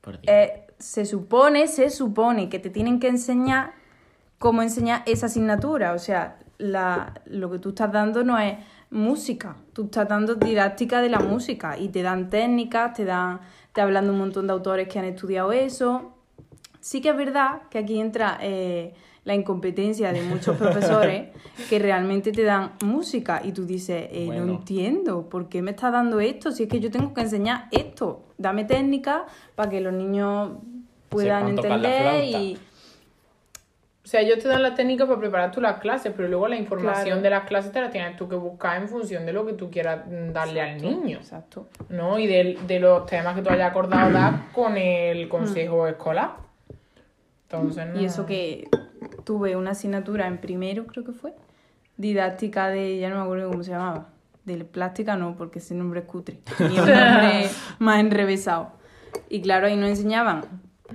Por. 0.00 0.20
Eh, 0.22 0.64
se 0.78 1.04
supone, 1.04 1.66
se 1.66 1.90
supone 1.90 2.48
que 2.48 2.60
te 2.60 2.70
tienen 2.70 3.00
que 3.00 3.08
enseñar 3.08 3.72
cómo 4.38 4.62
enseñar 4.62 5.02
esa 5.06 5.26
asignatura. 5.26 5.92
O 5.92 5.98
sea, 5.98 6.38
la, 6.58 7.14
lo 7.26 7.50
que 7.50 7.58
tú 7.58 7.70
estás 7.70 7.90
dando 7.92 8.22
no 8.22 8.38
es 8.38 8.56
música, 8.90 9.56
tú 9.72 9.86
estás 9.86 10.08
dando 10.08 10.36
didáctica 10.36 11.00
de 11.00 11.08
la 11.08 11.18
música 11.18 11.76
y 11.76 11.88
te 11.88 12.02
dan 12.02 12.30
técnicas, 12.30 12.94
te 12.94 13.04
dan, 13.04 13.40
te 13.72 13.80
hablan 13.80 14.04
de 14.04 14.10
un 14.10 14.18
montón 14.18 14.46
de 14.46 14.52
autores 14.52 14.88
que 14.88 15.00
han 15.00 15.04
estudiado 15.04 15.52
eso. 15.52 16.14
Sí 16.80 17.00
que 17.00 17.10
es 17.10 17.16
verdad 17.16 17.62
que 17.70 17.78
aquí 17.78 17.98
entra 18.00 18.38
eh, 18.40 18.94
la 19.28 19.34
incompetencia 19.34 20.10
de 20.10 20.22
muchos 20.22 20.56
profesores 20.56 21.28
que 21.68 21.78
realmente 21.78 22.32
te 22.32 22.44
dan 22.44 22.72
música 22.82 23.42
y 23.44 23.52
tú 23.52 23.66
dices, 23.66 24.08
eh, 24.10 24.26
no 24.26 24.42
entiendo, 24.54 25.28
¿por 25.28 25.50
qué 25.50 25.60
me 25.60 25.72
estás 25.72 25.92
dando 25.92 26.18
esto? 26.18 26.50
Si 26.50 26.62
es 26.62 26.68
que 26.70 26.80
yo 26.80 26.90
tengo 26.90 27.12
que 27.12 27.20
enseñar 27.20 27.66
esto, 27.70 28.22
dame 28.38 28.64
técnica 28.64 29.26
para 29.54 29.68
que 29.68 29.82
los 29.82 29.92
niños 29.92 30.52
puedan 31.10 31.48
entender 31.48 32.24
y... 32.24 32.58
O 34.02 34.10
sea, 34.10 34.22
ellos 34.22 34.38
te 34.38 34.48
dan 34.48 34.62
la 34.62 34.74
técnica 34.74 35.06
para 35.06 35.20
preparar 35.20 35.50
tú 35.50 35.60
las 35.60 35.78
clases, 35.78 36.14
pero 36.16 36.26
luego 36.28 36.48
la 36.48 36.56
información 36.56 37.04
Claro. 37.04 37.20
de 37.20 37.28
las 37.28 37.44
clases 37.44 37.70
te 37.70 37.82
la 37.82 37.90
tienes 37.90 38.16
tú 38.16 38.26
que 38.30 38.36
buscar 38.36 38.80
en 38.80 38.88
función 38.88 39.26
de 39.26 39.34
lo 39.34 39.44
que 39.44 39.52
tú 39.52 39.70
quieras 39.70 40.06
mm, 40.06 40.32
darle 40.32 40.62
al 40.62 40.80
niño, 40.80 41.18
Exacto. 41.18 41.66
¿no? 41.90 42.18
Y 42.18 42.26
de, 42.26 42.56
de 42.66 42.80
los 42.80 43.04
temas 43.04 43.36
que 43.36 43.42
tú 43.42 43.50
hayas 43.50 43.70
acordado 43.70 44.10
dar 44.10 44.50
con 44.54 44.78
el 44.78 45.28
consejo 45.28 45.86
escolar. 45.86 46.47
Entonces, 47.50 47.86
no... 47.86 48.00
Y 48.00 48.04
eso 48.04 48.26
que 48.26 48.68
tuve 49.24 49.56
una 49.56 49.70
asignatura 49.70 50.26
en 50.26 50.38
primero, 50.38 50.86
creo 50.86 51.04
que 51.04 51.12
fue, 51.12 51.34
didáctica 51.96 52.68
de, 52.68 52.98
ya 52.98 53.08
no 53.08 53.16
me 53.16 53.22
acuerdo 53.22 53.50
cómo 53.50 53.62
se 53.62 53.70
llamaba, 53.70 54.08
de 54.44 54.64
plástica 54.64 55.16
no, 55.16 55.36
porque 55.36 55.58
ese 55.58 55.74
nombre 55.74 56.00
es 56.00 56.06
cutre, 56.06 56.40
tenía 56.56 56.82
un 56.82 56.88
nombre 56.88 57.50
más 57.78 58.00
enrevesado. 58.00 58.72
Y 59.28 59.40
claro, 59.40 59.66
ahí 59.66 59.76
nos 59.76 59.88
enseñaban 59.90 60.44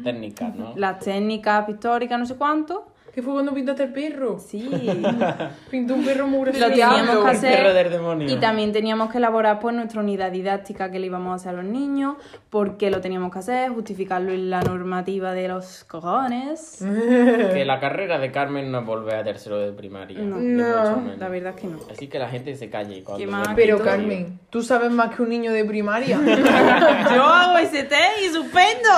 Técnica, 0.04 0.50
¿no? 0.50 0.74
las 0.76 1.00
técnicas 1.00 1.66
pictóricas, 1.66 2.20
no 2.20 2.26
sé 2.26 2.36
cuánto. 2.36 2.92
¿Qué 3.13 3.21
fue 3.21 3.34
cuando 3.34 3.54
pintaste 3.54 3.84
el 3.84 3.93
perro? 3.93 4.39
Sí, 4.39 4.67
Pintó 5.69 5.93
un 5.93 6.04
perro 6.04 6.26
muy 6.26 6.52
lo 6.52 6.67
teníamos 6.67 7.23
que 7.23 7.32
el 7.32 7.41
perro 7.41 7.67
del 7.67 7.78
hacer. 7.78 7.89
demonio. 7.91 8.28
Y 8.28 8.38
también 8.38 8.71
teníamos 8.71 9.12
que 9.12 9.19
elaborar 9.19 9.60
pues 9.60 9.76
nuestra 9.76 10.02
unidad 10.02 10.32
didáctica 10.32 10.89
que 10.89 10.97
le 10.97 11.06
íbamos 11.06 11.32
a 11.32 11.36
hacer 11.36 11.49
a 11.49 11.62
los 11.62 11.71
niños, 11.71 12.15
por 12.49 12.76
qué 12.78 12.89
lo 12.89 13.02
teníamos 13.02 13.32
que 13.32 13.38
hacer, 13.38 13.69
justificarlo 13.69 14.32
en 14.32 14.49
la 14.49 14.62
normativa 14.62 15.34
de 15.34 15.47
los 15.47 15.84
cojones. 15.84 16.80
Que 17.54 17.65
la 17.65 17.80
carrera 17.80 18.17
de 18.17 18.32
Carmen 18.32 18.71
no 18.71 18.80
es 18.80 18.86
volver 18.86 19.15
a 19.15 19.23
tercero 19.23 19.60
de 19.60 19.71
primaria. 19.73 20.19
No. 20.19 21.15
La 21.17 21.30
verdad 21.30 21.54
es 21.56 21.62
que 21.62 21.67
no. 21.67 21.78
Así 21.91 22.08
que 22.08 22.17
la 22.17 22.30
gente 22.30 22.56
se 22.56 22.69
calle 22.69 23.04
cuando 23.04 23.54
Pero. 23.56 23.80
Carmen, 23.80 24.39
¿tú 24.49 24.63
sabes 24.63 24.89
más 24.91 25.15
que 25.15 25.21
un 25.21 25.30
niño 25.30 25.52
de 25.52 25.65
primaria? 25.65 26.19
Yo 27.15 27.23
hago 27.23 27.58
ese 27.60 27.84
test 27.84 28.21
y 28.26 28.34
suspendo. 28.34 28.89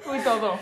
Fui 0.00 0.18
todo. 0.18 0.54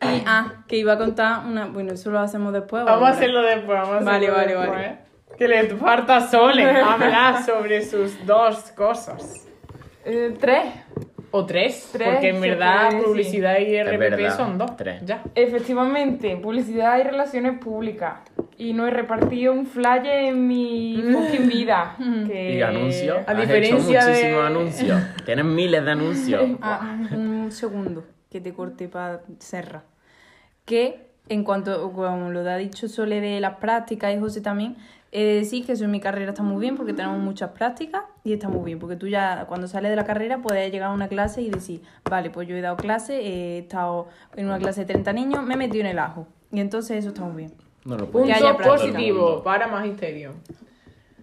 Y, 0.00 0.22
ah, 0.26 0.64
que 0.68 0.76
iba 0.76 0.92
a 0.92 0.98
contar 0.98 1.44
una. 1.46 1.66
Bueno, 1.66 1.92
eso 1.92 2.10
lo 2.10 2.20
hacemos 2.20 2.52
después. 2.52 2.82
¿o 2.82 2.86
Vamos 2.86 3.08
a 3.08 3.12
hacerlo 3.12 3.42
después, 3.42 3.78
vamos 3.80 3.96
a 4.02 4.04
Vale, 4.04 4.28
hacerlo 4.28 4.34
vale, 4.36 4.54
después. 4.54 4.70
vale. 4.70 4.98
Que 5.36 5.48
le 5.48 5.64
falta 5.76 6.20
Sole 6.28 6.64
hablar 6.80 7.44
sobre 7.44 7.82
sus 7.84 8.24
dos 8.26 8.70
cosas. 8.76 9.46
Eh, 10.04 10.34
tres. 10.38 10.64
O 11.30 11.44
tres, 11.44 11.90
Tres, 11.92 12.08
porque 12.08 12.30
en 12.30 12.40
verdad 12.40 12.88
puede 12.90 13.02
publicidad 13.04 13.58
y 13.58 13.76
Es 13.76 13.86
RPP 13.86 13.98
verdad, 13.98 14.36
son 14.36 14.56
dos. 14.56 14.76
tres. 14.78 15.02
Ya. 15.04 15.22
Efectivamente, 15.34 16.36
publicidad 16.38 16.98
y 16.98 17.02
relaciones 17.02 17.58
públicas. 17.58 18.20
y 18.56 18.72
no 18.72 18.86
he 18.86 18.90
repartido 18.90 19.52
un 19.52 19.66
flyer 19.66 20.06
en 20.30 20.46
mi 20.48 21.02
fucking 21.12 21.46
vida. 21.48 21.96
Que... 22.26 22.54
Y 22.54 22.62
anuncios. 22.62 23.18
A 23.26 23.32
Has 23.32 23.38
diferencia 23.40 23.98
hecho 24.00 24.06
de- 24.06 24.12
muchísimos 24.14 24.44
anuncios. 24.46 25.02
Tienes 25.26 25.44
miles 25.44 25.84
de 25.84 25.90
anuncios. 25.90 26.42
Ah, 26.62 26.96
un 27.12 27.52
segundo, 27.52 28.04
que 28.30 28.40
te 28.40 28.52
corté 28.52 28.88
para 28.88 29.22
cerrar. 29.38 29.84
Que 30.64 31.08
en 31.28 31.44
cuanto, 31.44 31.92
como 31.92 32.30
lo 32.30 32.40
ha 32.40 32.56
dicho 32.56 32.88
Sole 32.88 33.20
de 33.20 33.40
las 33.40 33.56
prácticas 33.56 34.14
y 34.14 34.18
José 34.18 34.40
también, 34.40 34.76
he 35.12 35.24
de 35.24 35.34
decir 35.34 35.64
que 35.64 35.72
eso 35.72 35.84
en 35.84 35.90
mi 35.90 36.00
carrera 36.00 36.32
está 36.32 36.42
muy 36.42 36.60
bien 36.60 36.76
porque 36.76 36.92
tenemos 36.92 37.18
muchas 37.18 37.50
prácticas 37.50 38.02
y 38.24 38.34
está 38.34 38.48
muy 38.48 38.64
bien 38.64 38.78
porque 38.78 38.96
tú 38.96 39.08
ya 39.08 39.46
cuando 39.46 39.66
sales 39.66 39.90
de 39.90 39.96
la 39.96 40.04
carrera 40.04 40.38
puedes 40.38 40.70
llegar 40.70 40.90
a 40.90 40.92
una 40.92 41.08
clase 41.08 41.40
y 41.42 41.50
decir, 41.50 41.82
vale, 42.04 42.30
pues 42.30 42.46
yo 42.46 42.56
he 42.56 42.60
dado 42.60 42.76
clase, 42.76 43.20
he 43.20 43.58
estado 43.58 44.08
en 44.36 44.46
una 44.46 44.58
clase 44.58 44.82
de 44.82 44.86
30 44.86 45.12
niños, 45.12 45.44
me 45.44 45.54
he 45.54 45.56
metido 45.56 45.84
en 45.84 45.90
el 45.90 45.98
ajo. 45.98 46.26
Y 46.52 46.60
entonces 46.60 46.98
eso 46.98 47.08
está 47.08 47.22
muy 47.22 47.36
bien. 47.36 47.52
No 47.84 47.96
lo 47.96 48.10
Punto 48.10 48.34
positivo 48.62 49.42
para 49.42 49.66
Magisterio. 49.66 50.32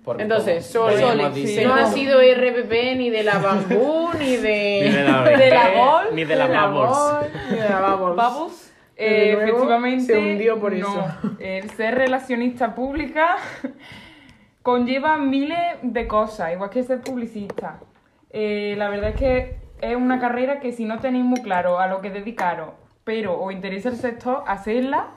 Porque 0.06 0.22
Entonces, 0.22 0.74
no 0.76 1.74
ha 1.74 1.88
sido 1.88 2.20
RPP 2.20 2.72
ni 2.96 3.10
de 3.10 3.24
la 3.24 3.40
Bambú, 3.40 4.12
ni 4.20 4.38
de, 4.38 4.82
Ni 4.84 4.92
de 4.92 5.04
la 5.04 5.24
de 5.24 5.50
la 5.50 5.68
BP, 5.68 5.76
Gol, 5.76 6.16
ni 6.16 6.24
de 6.24 6.36
la 6.36 6.68
Bubbles. 6.68 6.90
Gol, 6.90 7.32
ni 7.50 7.58
de 7.58 7.70
la 7.70 7.96
Bubbles. 7.96 8.72
Eh, 8.98 9.32
luego, 9.34 9.58
efectivamente, 9.58 10.06
se 10.06 10.18
hundió 10.18 10.58
por 10.58 10.72
no. 10.72 10.88
eso. 10.88 11.36
El 11.40 11.70
ser 11.72 11.96
relacionista 11.96 12.74
pública 12.76 13.36
conlleva 14.62 15.18
miles 15.18 15.60
de 15.82 16.08
cosas, 16.08 16.54
igual 16.54 16.70
que 16.70 16.82
ser 16.82 17.02
publicista. 17.02 17.82
Eh, 18.30 18.76
la 18.78 18.88
verdad 18.88 19.10
es 19.10 19.16
que 19.18 19.58
es 19.82 19.98
una 19.98 20.22
carrera 20.22 20.62
que 20.62 20.72
si 20.72 20.86
no 20.86 21.00
tenéis 21.00 21.26
muy 21.26 21.42
claro 21.42 21.78
a 21.78 21.88
lo 21.88 22.00
que 22.00 22.10
dedicaros, 22.10 22.70
pero 23.04 23.38
os 23.38 23.52
interesa 23.52 23.90
el 23.90 23.98
sector, 23.98 24.44
hacerla, 24.48 25.10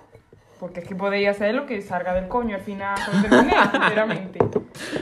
porque 0.59 0.81
es 0.81 0.89
que 0.89 0.95
podéis 0.95 1.29
hacer 1.29 1.55
lo 1.55 1.67
que 1.67 1.81
salga 1.83 2.15
del 2.15 2.29
coño 2.29 2.57
al 2.57 2.63
final, 2.63 2.97
sinceramente. 3.73 4.39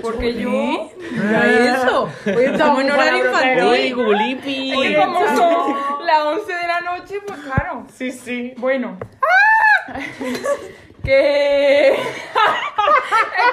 Porque 0.02 0.34
yo... 0.34 0.50
Mira 0.50 1.46
eso. 1.46 2.08
Hoy 2.26 2.44
estamos 2.44 2.82
en 2.82 2.90
horario 2.90 3.26
infantil. 3.26 3.94
Gulipi. 3.94 4.74
Hoy 4.74 4.94
como 4.94 5.20
son 5.36 5.76
las 6.04 6.24
11 6.24 6.52
de 6.52 6.66
la 6.66 6.80
noche, 6.80 7.20
pues 7.26 7.38
claro. 7.40 7.86
Sí, 7.92 8.12
sí. 8.12 8.54
Bueno. 8.58 8.98
que. 11.04 11.88
es 11.92 11.98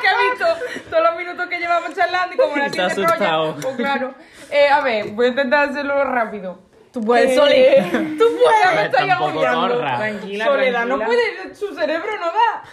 que 0.01 0.07
he 0.07 0.29
visto 0.31 0.45
todos 0.89 1.03
los 1.03 1.17
minutos 1.17 1.47
que 1.47 1.59
llevamos 1.59 1.93
charlando 1.95 2.35
y 2.35 2.37
como 2.37 2.55
la 2.57 2.69
tiene 2.69 2.89
rolla. 2.89 3.05
asustado. 3.05 3.55
Pues 3.61 3.75
claro. 3.75 4.13
Eh, 4.49 4.67
a 4.67 4.81
ver, 4.81 5.11
voy 5.11 5.27
a 5.27 5.29
intentar 5.29 5.69
hacerlo 5.69 6.03
rápido. 6.03 6.59
Tú 6.93 7.01
puedes, 7.01 7.31
Eh, 7.31 7.35
Sole. 7.35 7.83
Tú 8.19 8.25
puedes, 8.39 8.75
me 8.75 8.89
tampoco 8.89 9.29
agobiando. 9.31 9.79
Tranquila, 9.79 10.45
Soledad 10.45 10.85
no 10.85 10.99
puede, 11.03 11.55
su 11.55 11.73
cerebro 11.73 12.11
no 12.19 12.27
da. 12.27 12.63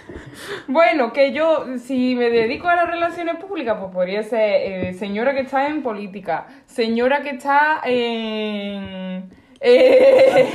Bueno, 0.67 1.11
que 1.15 1.33
yo, 1.33 1.65
si 1.83 2.15
me 2.15 2.29
dedico 2.29 2.69
a 2.69 2.77
las 2.77 2.87
relaciones 2.87 3.37
públicas, 3.37 3.77
pues 3.81 3.91
podría 3.93 4.23
ser 4.23 4.41
eh, 4.89 4.95
señora 4.99 5.33
que 5.33 5.41
está 5.41 5.67
en 5.69 5.83
política, 5.83 6.47
señora 6.67 7.23
que 7.23 7.31
está 7.31 7.81
en... 7.85 9.31
eh, 9.61 10.51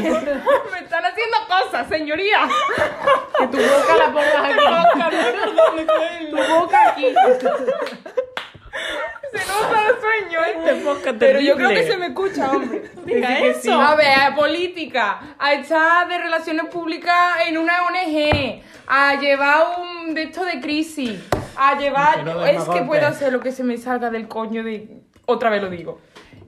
me 0.71 0.79
están 0.79 1.03
haciendo 1.03 1.37
cosas, 1.47 1.87
señoría. 1.89 2.41
Que 3.39 3.47
tu 3.47 3.57
boca 3.57 3.97
la 3.97 4.05
pongas 4.13 4.35
aquí. 4.45 6.29
tu 6.29 6.37
boca 6.53 6.89
aquí. 6.89 7.13
Se 9.31 9.45
nota 9.45 9.87
el 9.87 9.99
sueño. 9.99 10.39
Este 10.45 10.83
podcast 10.83 11.17
Pero 11.19 11.39
yo 11.39 11.55
creo 11.55 11.69
que 11.69 11.83
se 11.83 11.97
me 11.97 12.07
escucha, 12.07 12.51
hombre. 12.51 12.83
Diga 13.05 13.39
eso. 13.39 13.73
A 13.73 13.95
ver, 13.95 14.19
a 14.19 14.35
política, 14.35 15.35
a 15.37 15.53
estar 15.53 16.07
de 16.07 16.17
relaciones 16.17 16.65
públicas 16.65 17.15
en 17.47 17.57
una 17.57 17.83
ONG, 17.83 18.61
a 18.87 19.19
llevar 19.19 19.79
un 19.79 20.13
de 20.13 20.23
esto 20.23 20.45
de 20.45 20.59
crisis, 20.61 21.19
a 21.57 21.77
llevar... 21.77 22.19
Que 22.19 22.23
no 22.23 22.45
es 22.45 22.63
que 22.63 22.81
puedo 22.81 23.05
hacer 23.05 23.33
lo 23.33 23.39
que 23.39 23.51
se 23.51 23.63
me 23.63 23.77
salga 23.77 24.09
del 24.09 24.27
coño 24.27 24.63
de... 24.63 25.01
Otra 25.25 25.49
vez 25.49 25.61
lo 25.61 25.69
digo. 25.69 26.01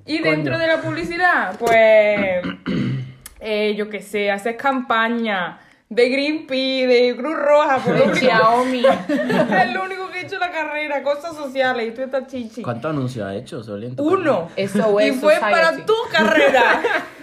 Y 0.06 0.20
Coño. 0.20 0.32
dentro 0.32 0.58
de 0.58 0.68
la 0.68 0.82
publicidad, 0.82 1.58
pues... 1.58 2.42
eh, 3.40 3.76
yo 3.76 3.90
qué 3.90 4.02
sé, 4.02 4.32
hacer 4.32 4.56
campaña 4.56 5.60
de 5.90 6.10
Greenpeace, 6.10 6.88
de 6.88 7.16
Cruz 7.16 7.36
Roja, 7.38 7.78
por 7.78 7.94
De 7.94 8.16
Xiaomi. 8.16 8.86
es 9.08 9.74
lo 9.74 9.84
único 9.84 10.07
hecho 10.28 10.40
la 10.40 10.52
carrera, 10.52 11.04
cosas 11.04 11.36
sociales, 11.36 11.88
y 11.88 11.92
tú 11.92 12.02
estás 12.02 12.28
chichi. 12.28 12.62
¿Cuántos 12.62 12.92
anuncios 12.92 13.26
has 13.26 13.36
hecho, 13.36 13.62
Uno. 14.00 14.50
Eso 14.56 15.00
y 15.02 15.06
es 15.06 15.20
fue 15.20 15.36
society. 15.36 15.52
para 15.52 15.86
tu 15.86 15.94
carrera. 16.12 16.62
carrera? 16.62 17.06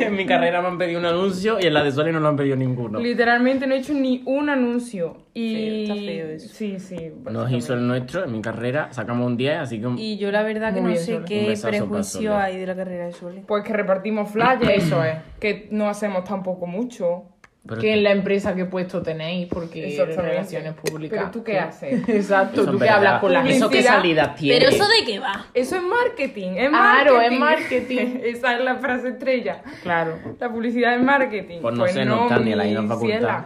En 0.00 0.16
mi 0.16 0.26
carrera 0.26 0.60
me 0.60 0.68
han 0.68 0.78
pedido 0.78 0.98
un 0.98 1.06
anuncio 1.06 1.58
y 1.60 1.66
en 1.66 1.74
la 1.74 1.82
de 1.84 1.92
Sole 1.92 2.12
no 2.12 2.20
lo 2.20 2.28
han 2.28 2.36
pedido 2.36 2.56
ninguno. 2.56 2.98
Literalmente 2.98 3.66
no 3.66 3.74
he 3.74 3.78
hecho 3.78 3.92
ni 3.94 4.22
un 4.26 4.50
anuncio. 4.50 5.18
Y... 5.34 5.54
Feo, 5.86 5.94
está 5.94 5.94
feo 5.94 6.26
eso. 6.28 6.48
Sí, 6.54 6.78
sí. 6.80 7.12
Nos 7.30 7.50
hizo 7.52 7.74
el 7.74 7.86
nuestro 7.86 8.24
en 8.24 8.32
mi 8.32 8.42
carrera, 8.42 8.92
sacamos 8.92 9.26
un 9.26 9.36
10, 9.36 9.58
así 9.58 9.80
que 9.80 9.86
un- 9.86 9.98
Y 9.98 10.18
yo 10.18 10.30
la 10.30 10.42
verdad 10.42 10.74
que 10.74 10.80
Muy 10.80 10.94
no 10.94 11.00
bien, 11.00 11.04
sé 11.04 11.20
qué 11.26 11.54
prejuicio 11.62 12.36
hay 12.36 12.58
de 12.58 12.66
la 12.66 12.74
carrera 12.76 13.06
de 13.06 13.12
Sole. 13.12 13.44
Pues 13.46 13.62
que 13.64 13.72
repartimos 13.72 14.30
flyers. 14.30 14.62
Eso 14.68 15.04
es. 15.04 15.16
Que 15.38 15.68
no 15.70 15.88
hacemos 15.88 16.24
tampoco 16.24 16.66
mucho. 16.66 17.24
Pero 17.66 17.80
Que 17.80 17.94
en 17.94 18.04
la 18.04 18.12
empresa 18.12 18.54
que 18.54 18.64
puesto 18.64 19.02
tenéis, 19.02 19.48
porque 19.48 19.88
Exactamente. 19.88 20.22
relaciones 20.22 20.74
públicas. 20.74 21.18
Pero 21.18 21.30
tú 21.30 21.44
qué 21.44 21.58
haces. 21.58 22.08
Exacto, 22.08 22.62
Eso 22.62 22.70
tú 22.70 22.76
es 22.76 22.82
que 22.84 22.88
hablas 22.88 23.20
con 23.20 23.32
la 23.32 23.40
Publicidad. 23.40 23.58
¿Eso 23.58 23.70
qué 23.70 23.76
gente. 23.78 23.92
salida 23.92 24.34
tiene? 24.34 24.66
de 24.66 25.04
qué 25.04 25.18
va? 25.18 25.46
Eso 25.54 25.76
es 25.76 25.82
marketing. 25.82 26.50
Es 26.56 26.68
Claro, 26.68 27.20
es 27.20 27.38
marketing. 27.38 28.06
Esa 28.22 28.54
es 28.56 28.64
la 28.64 28.76
frase 28.76 29.08
estrella. 29.08 29.62
Claro. 29.82 30.18
La 30.38 30.50
publicidad 30.50 30.94
es 30.94 31.02
marketing. 31.02 31.58
Pues 31.60 31.74
no 31.76 31.86
sé, 31.88 32.04
no 32.04 32.22
está 32.24 32.38
ni 32.38 32.52
en 32.52 32.74
la 32.74 32.82
facultad. 32.82 33.44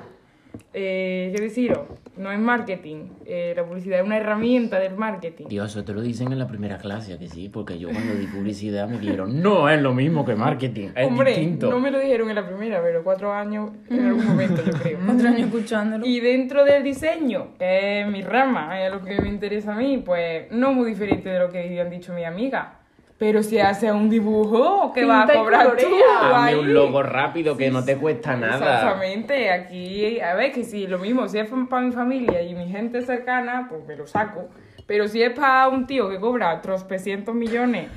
Eh, 0.73 1.33
¿Qué 1.35 1.43
deciros? 1.43 1.81
No 2.21 2.31
es 2.31 2.39
marketing. 2.39 3.07
Eh, 3.25 3.55
la 3.57 3.65
publicidad 3.65 4.01
es 4.01 4.05
una 4.05 4.19
herramienta 4.19 4.79
del 4.79 4.95
marketing. 4.95 5.47
Dios, 5.49 5.71
eso 5.71 5.85
te 5.85 5.95
lo 5.95 6.03
dicen 6.03 6.31
en 6.33 6.39
la 6.39 6.47
primera 6.47 6.77
clase, 6.77 7.15
¿a 7.15 7.19
que 7.19 7.29
sí, 7.29 7.49
porque 7.49 7.79
yo 7.79 7.89
cuando 7.89 8.15
di 8.15 8.27
publicidad 8.27 8.89
me 8.89 8.99
dijeron, 8.99 9.41
no 9.43 9.71
es 9.71 9.81
lo 9.81 9.95
mismo 9.95 10.25
que 10.27 10.35
marketing, 10.35 10.91
es 10.95 11.07
Hombre, 11.07 11.31
distinto. 11.31 11.71
no 11.71 11.81
me 11.81 11.91
lo 11.91 11.99
dijeron 11.99 12.29
en 12.29 12.35
la 12.35 12.47
primera, 12.47 12.83
pero 12.83 13.03
cuatro 13.03 13.33
años 13.33 13.71
en 13.89 14.05
algún 14.07 14.27
momento, 14.27 14.63
yo 14.63 14.73
creo. 14.73 14.99
Otro 15.11 15.29
año 15.29 15.47
escuchándolo. 15.47 16.07
Y 16.07 16.21
dentro 16.21 16.65
del 16.65 16.83
diseño, 16.83 17.55
que 17.59 18.03
es 18.03 18.07
mi 18.07 18.21
rama, 18.21 18.85
es 18.85 18.93
lo 18.93 19.01
que 19.03 19.19
me 19.21 19.29
interesa 19.29 19.73
a 19.73 19.77
mí, 19.77 20.03
pues 20.05 20.53
no 20.53 20.75
muy 20.75 20.91
diferente 20.91 21.31
de 21.31 21.39
lo 21.39 21.49
que 21.51 21.81
han 21.81 21.89
dicho 21.89 22.13
mis 22.13 22.27
amigas. 22.27 22.80
Pero 23.21 23.43
si 23.43 23.59
haces 23.59 23.93
un 23.93 24.09
dibujo, 24.09 24.93
¿qué 24.95 25.05
vas 25.05 25.27
Pinta 25.27 25.39
a 25.39 25.45
cobrar 25.45 25.77
tú? 25.77 25.87
Hazme 26.25 26.59
un 26.59 26.73
logo 26.73 27.03
rápido 27.03 27.55
que 27.55 27.71
no 27.71 27.85
te 27.85 27.99
cuesta 27.99 28.35
nada. 28.35 28.55
Exactamente, 28.57 29.51
aquí, 29.51 30.19
a 30.23 30.35
ver, 30.35 30.53
que 30.53 30.65
si 30.65 30.87
lo 30.87 30.99
mismo, 30.99 31.29
si 31.29 31.39
es 31.39 31.51
para 31.69 31.83
mi 31.83 31.93
familia 31.93 32.41
y 32.41 32.55
mi 32.55 32.67
gente 32.71 33.03
cercana, 33.03 33.67
pues 33.69 33.85
me 33.87 33.95
lo 33.95 34.07
saco. 34.07 34.49
Pero 34.87 35.07
si 35.07 35.23
es 35.23 35.39
para 35.39 35.69
un 35.69 35.87
tío 35.87 36.09
que 36.09 36.19
cobra 36.19 36.63
tropecientos 36.63 37.35
millones 37.35 37.89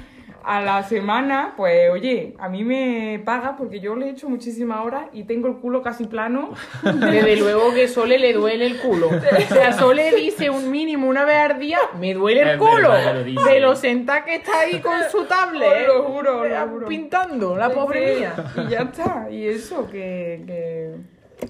a 0.44 0.62
la 0.62 0.84
semana, 0.84 1.54
pues 1.56 1.90
oye, 1.90 2.36
a 2.38 2.50
mí 2.50 2.64
me 2.64 3.22
paga 3.24 3.56
porque 3.56 3.80
yo 3.80 3.96
le 3.96 4.08
he 4.08 4.10
hecho 4.10 4.30
muchísimas 4.30 4.86
horas 4.86 5.06
y 5.14 5.24
tengo 5.24 5.48
el 5.48 5.56
culo 5.56 5.82
casi 5.82 6.06
plano. 6.06 6.52
Desde 6.84 7.38
luego 7.38 7.74
que 7.74 7.88
Sole 7.88 8.20
le 8.20 8.34
duele 8.34 8.66
el 8.66 8.78
culo. 8.80 9.08
O 9.10 9.54
sea, 9.54 9.74
Sole 9.74 10.12
dice 10.16 10.50
un 10.50 10.70
mínimo 10.70 11.08
una 11.08 11.24
vez 11.26 11.38
al 11.38 11.60
día, 11.60 11.78
me 12.00 12.14
duele 12.14 12.42
el 12.42 12.48
Es 12.50 12.58
culo. 12.58 12.90
verdad 12.90 13.26
lo. 13.26 13.44
De 13.44 13.60
lo 13.60 13.76
sentada 13.76 14.26
que 14.26 14.36
está 14.36 14.60
ahí 14.62 14.80
con 14.80 14.94
su 15.12 15.26
tablet. 15.26 15.88
Os 15.88 15.88
lo 15.98 16.04
juro, 16.04 16.42
os 16.42 16.50
lo 16.50 16.56
eh, 16.56 16.68
juro. 16.70 16.88
Pintando, 16.88 17.56
la 17.56 17.70
pobre 17.70 18.16
mía. 18.18 18.34
Y 18.68 18.70
ya 18.72 18.80
está, 18.80 19.28
y 19.32 19.48
eso, 19.48 19.88
que... 19.90 20.44
que... 20.46 20.96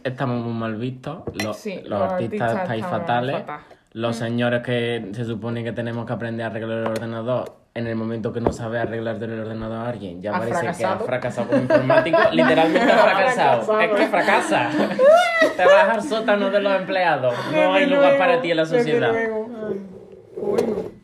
Estamos 0.03 0.43
muy 0.43 0.53
mal 0.53 0.75
vistos, 0.75 1.19
los, 1.43 1.55
Sí, 1.57 1.75
los 1.81 1.89
los 1.89 2.01
artistas, 2.01 2.41
artistas 2.41 2.61
estáis 2.63 2.85
fatales, 2.85 3.35
fatal. 3.41 3.59
los 3.91 4.15
señores 4.15 4.61
que 4.63 5.09
se 5.13 5.23
supone 5.25 5.63
que 5.63 5.71
tenemos 5.71 6.05
que 6.07 6.13
aprender 6.13 6.45
a 6.45 6.49
arreglar 6.49 6.79
el 6.79 6.87
ordenador, 6.87 7.53
en 7.75 7.87
el 7.87 7.95
momento 7.95 8.31
que 8.31 8.39
no 8.39 8.53
sabe 8.53 8.79
arreglar 8.79 9.15
el 9.23 9.39
ordenador 9.39 9.77
a 9.77 9.89
alguien, 9.89 10.21
ya 10.21 10.31
parece 10.31 10.51
que 10.51 10.57
fracasado. 10.59 10.93
ha 10.93 11.05
fracasado 11.07 11.47
como 11.47 11.61
informático, 11.61 12.17
literalmente 12.31 12.91
ha 12.91 12.97
fracasado. 12.97 13.79
Es 13.79 13.91
que 13.91 14.07
fracasa. 14.07 14.69
Te 15.57 15.65
vas 15.65 15.89
al 15.89 16.03
sótano 16.03 16.51
de 16.51 16.61
los 16.61 16.75
empleados, 16.75 17.33
no 17.51 17.73
hay 17.73 17.87
lugar 17.87 18.17
para 18.17 18.41
ti 18.41 18.51
en 18.51 18.57
la 18.57 18.65
sociedad. 18.65 19.13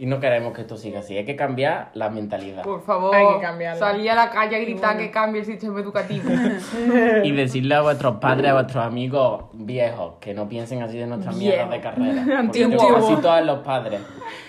Y 0.02 0.06
no 0.06 0.22
queremos 0.22 0.54
que 0.54 0.62
esto 0.62 0.78
siga 0.78 1.02
así, 1.02 1.18
hay 1.18 1.26
que 1.26 1.36
cambiar 1.36 1.90
la 1.94 2.10
mentalidad. 2.10 2.64
Por 2.64 2.82
favor, 2.82 3.14
Hay 3.14 3.36
que 3.36 3.42
cambiarla. 3.42 3.78
salir 3.80 4.10
a 4.10 4.16
la 4.16 4.30
calle 4.30 4.56
a 4.56 4.60
gritar 4.60 4.98
que 4.98 5.12
cambie 5.12 5.42
el 5.42 5.46
sistema 5.46 5.78
educativo. 5.82 6.30
Y 7.26 7.32
decirle 7.34 7.76
a 7.76 7.82
vuestros 7.82 8.16
padres, 8.16 8.50
a 8.50 8.54
vuestros 8.54 8.86
amigos 8.86 9.44
viejos, 9.52 10.14
que 10.22 10.34
no 10.34 10.48
piensen 10.48 10.82
así 10.84 10.98
de 10.98 11.06
nuestras 11.06 11.36
mierdas 11.36 11.70
de 11.70 11.82
carrera. 11.82 12.14
Porque 12.26 12.34
Antiguo. 12.34 12.78
tengo 12.78 12.94
casi 12.96 13.16
todos 13.22 13.46
los 13.46 13.60
padres. 13.60 14.00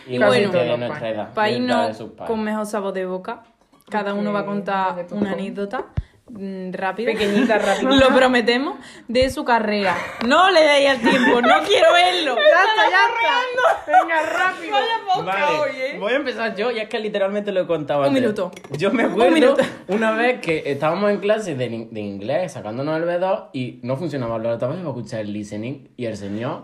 Y 0.07 0.19
Casi 0.21 0.43
todos 0.45 0.55
de 0.67 0.79
nuestra 0.79 1.09
edad. 1.09 1.95
Sus 1.95 2.11
padres. 2.13 2.29
con 2.31 2.45
mejor 2.45 2.67
sabor 2.67 2.93
de 2.93 3.07
boca, 3.07 3.43
cada 3.89 4.15
uno 4.15 4.33
va 4.33 4.41
a 4.41 4.47
contar 4.47 4.93
una 4.93 5.07
todo. 5.09 5.29
anécdota 5.33 5.85
mm, 6.31 6.73
rápida. 6.75 7.13
Pequeñita, 7.13 7.59
rapidita. 7.59 7.95
Lo 8.09 8.15
prometemos, 8.17 8.79
de 9.09 9.31
su 9.31 9.45
carrera. 9.45 9.97
No 10.27 10.51
le 10.51 10.61
deis 10.63 10.91
al 10.91 11.01
tiempo, 11.01 11.41
no 11.41 11.55
quiero 11.67 11.93
verlo. 11.93 12.37
Ya 12.37 12.65
está, 12.65 12.91
ya 12.91 13.07
está. 13.07 14.01
Venga, 14.03 14.23
rápido. 14.23 14.77
Vale, 15.25 15.99
voy 15.99 16.13
a 16.13 16.17
empezar 16.17 16.55
yo, 16.57 16.71
ya 16.71 16.83
es 16.83 16.89
que 16.89 16.99
literalmente 16.99 17.53
lo 17.53 17.61
he 17.63 17.67
contado 17.67 18.01
Un 18.01 18.07
antes. 18.07 18.23
minuto. 18.23 18.51
Yo 18.77 18.91
me 18.93 19.03
acuerdo 19.05 19.33
minuto. 19.33 19.63
una 19.89 20.13
vez 20.13 20.41
que 20.41 20.63
estábamos 20.71 21.11
en 21.11 21.19
clase 21.19 21.55
de, 21.57 21.67
in- 21.67 21.93
de 21.93 22.01
inglés 22.01 22.53
sacándonos 22.53 22.97
el 22.97 23.05
B2 23.05 23.49
y 23.53 23.81
no 23.83 23.97
funcionaba 23.97 24.37
el 24.37 24.47
altavoz 24.47 24.77
para 24.77 24.89
escuchar 24.89 25.21
el 25.21 25.33
listening 25.33 25.89
y 25.97 26.07
el 26.07 26.17
señor 26.17 26.63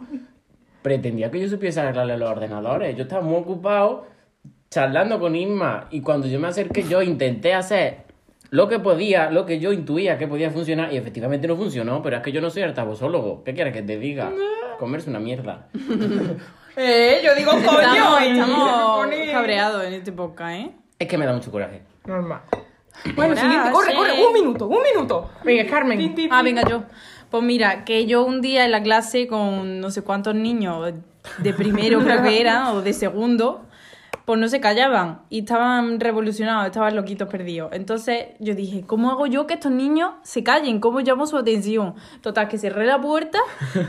pretendía 0.82 1.30
que 1.30 1.40
yo 1.40 1.48
supiese 1.48 1.80
arreglarle 1.80 2.16
los 2.16 2.30
ordenadores. 2.30 2.96
Yo 2.96 3.02
estaba 3.02 3.22
muy 3.22 3.36
ocupado 3.40 4.06
charlando 4.70 5.18
con 5.18 5.34
Isma 5.34 5.88
y 5.90 6.00
cuando 6.00 6.26
yo 6.28 6.38
me 6.38 6.48
acerqué 6.48 6.84
yo 6.84 7.02
intenté 7.02 7.54
hacer 7.54 8.05
lo 8.50 8.68
que 8.68 8.78
podía, 8.78 9.30
lo 9.30 9.46
que 9.46 9.58
yo 9.58 9.72
intuía 9.72 10.18
que 10.18 10.26
podía 10.26 10.50
funcionar 10.50 10.92
y 10.92 10.96
efectivamente 10.96 11.48
no 11.48 11.56
funcionó, 11.56 12.02
pero 12.02 12.16
es 12.16 12.22
que 12.22 12.32
yo 12.32 12.40
no 12.40 12.50
soy 12.50 12.62
altavozólogo. 12.62 13.44
¿Qué 13.44 13.54
quieres 13.54 13.72
que 13.72 13.82
te 13.82 13.98
diga? 13.98 14.32
Comerse 14.78 15.10
una 15.10 15.20
mierda. 15.20 15.68
Eh, 16.78 17.22
yo 17.24 17.34
digo 17.34 17.52
coño. 17.52 18.18
Estamos, 18.18 18.20
estamos 18.20 19.06
cabreados 19.32 19.82
en 19.84 19.94
este 19.94 20.12
podcast, 20.12 20.60
¿eh? 20.60 20.70
Es 20.98 21.08
que 21.08 21.16
me 21.16 21.24
da 21.24 21.32
mucho 21.32 21.50
coraje. 21.50 21.80
Normal. 22.04 22.42
Bueno, 23.14 23.34
siguiente, 23.34 23.70
corre, 23.70 23.92
sí. 23.92 23.96
corre, 23.96 24.26
un 24.26 24.32
minuto, 24.34 24.66
un 24.66 24.82
minuto. 24.82 25.30
Venga, 25.42 25.66
Carmen. 25.70 26.14
Ah, 26.30 26.42
venga, 26.42 26.68
yo. 26.68 26.82
Pues 27.30 27.42
mira, 27.42 27.84
que 27.84 28.06
yo 28.06 28.24
un 28.24 28.42
día 28.42 28.64
en 28.64 28.72
la 28.72 28.82
clase 28.82 29.26
con 29.26 29.80
no 29.80 29.90
sé 29.90 30.02
cuántos 30.02 30.34
niños 30.34 30.92
de 31.38 31.52
primero 31.52 32.00
creo 32.00 32.22
que 32.22 32.40
era, 32.40 32.72
o 32.72 32.82
de 32.82 32.92
segundo, 32.92 33.65
pues 34.26 34.38
no 34.40 34.48
se 34.48 34.60
callaban 34.60 35.20
y 35.30 35.38
estaban 35.40 36.00
revolucionados, 36.00 36.66
estaban 36.66 36.94
loquitos 36.96 37.28
perdidos. 37.28 37.70
Entonces 37.72 38.26
yo 38.40 38.54
dije, 38.56 38.82
¿cómo 38.84 39.10
hago 39.12 39.26
yo 39.28 39.46
que 39.46 39.54
estos 39.54 39.70
niños 39.70 40.14
se 40.24 40.42
callen? 40.42 40.80
¿Cómo 40.80 40.98
llamo 41.00 41.26
su 41.28 41.36
atención? 41.38 41.94
Total, 42.22 42.48
que 42.48 42.58
cerré 42.58 42.86
la 42.86 43.00
puerta 43.00 43.38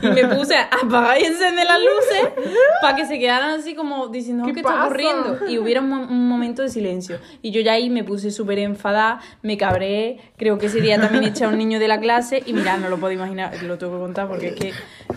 y 0.00 0.06
me 0.06 0.26
puse 0.28 0.54
a 0.56 0.70
apagar 0.82 1.20
y 1.20 1.24
encender 1.24 1.66
las 1.66 1.80
luces 1.80 2.46
para 2.80 2.94
que 2.96 3.04
se 3.04 3.18
quedaran 3.18 3.58
así 3.58 3.74
como 3.74 4.06
diciendo, 4.08 4.44
¿Qué 4.46 4.52
¿qué, 4.54 4.60
está 4.60 4.84
ocurriendo? 4.84 5.38
Y 5.48 5.58
hubiera 5.58 5.80
un, 5.80 5.88
mo- 5.88 6.02
un 6.08 6.28
momento 6.28 6.62
de 6.62 6.68
silencio. 6.68 7.18
Y 7.42 7.50
yo 7.50 7.60
ya 7.60 7.72
ahí 7.72 7.90
me 7.90 8.04
puse 8.04 8.30
súper 8.30 8.60
enfadada, 8.60 9.18
me 9.42 9.56
cabré, 9.56 10.18
creo 10.36 10.56
que 10.56 10.66
ese 10.66 10.80
día 10.80 11.00
también 11.00 11.24
eché 11.24 11.46
a 11.46 11.48
un 11.48 11.58
niño 11.58 11.80
de 11.80 11.88
la 11.88 11.98
clase 11.98 12.44
y 12.46 12.52
mira, 12.52 12.76
no 12.76 12.88
lo 12.88 12.96
puedo 12.98 13.12
imaginar, 13.12 13.60
lo 13.64 13.76
tengo 13.76 13.94
que 13.94 13.98
contar 13.98 14.28
porque 14.28 14.48
es 14.50 14.54
que 14.54 14.72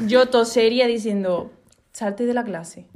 yo 0.07 0.29
tosería 0.29 0.88
diciendo, 0.88 1.51
salte 1.91 2.25
de 2.25 2.34
la 2.34 2.43
clase. 2.43 2.88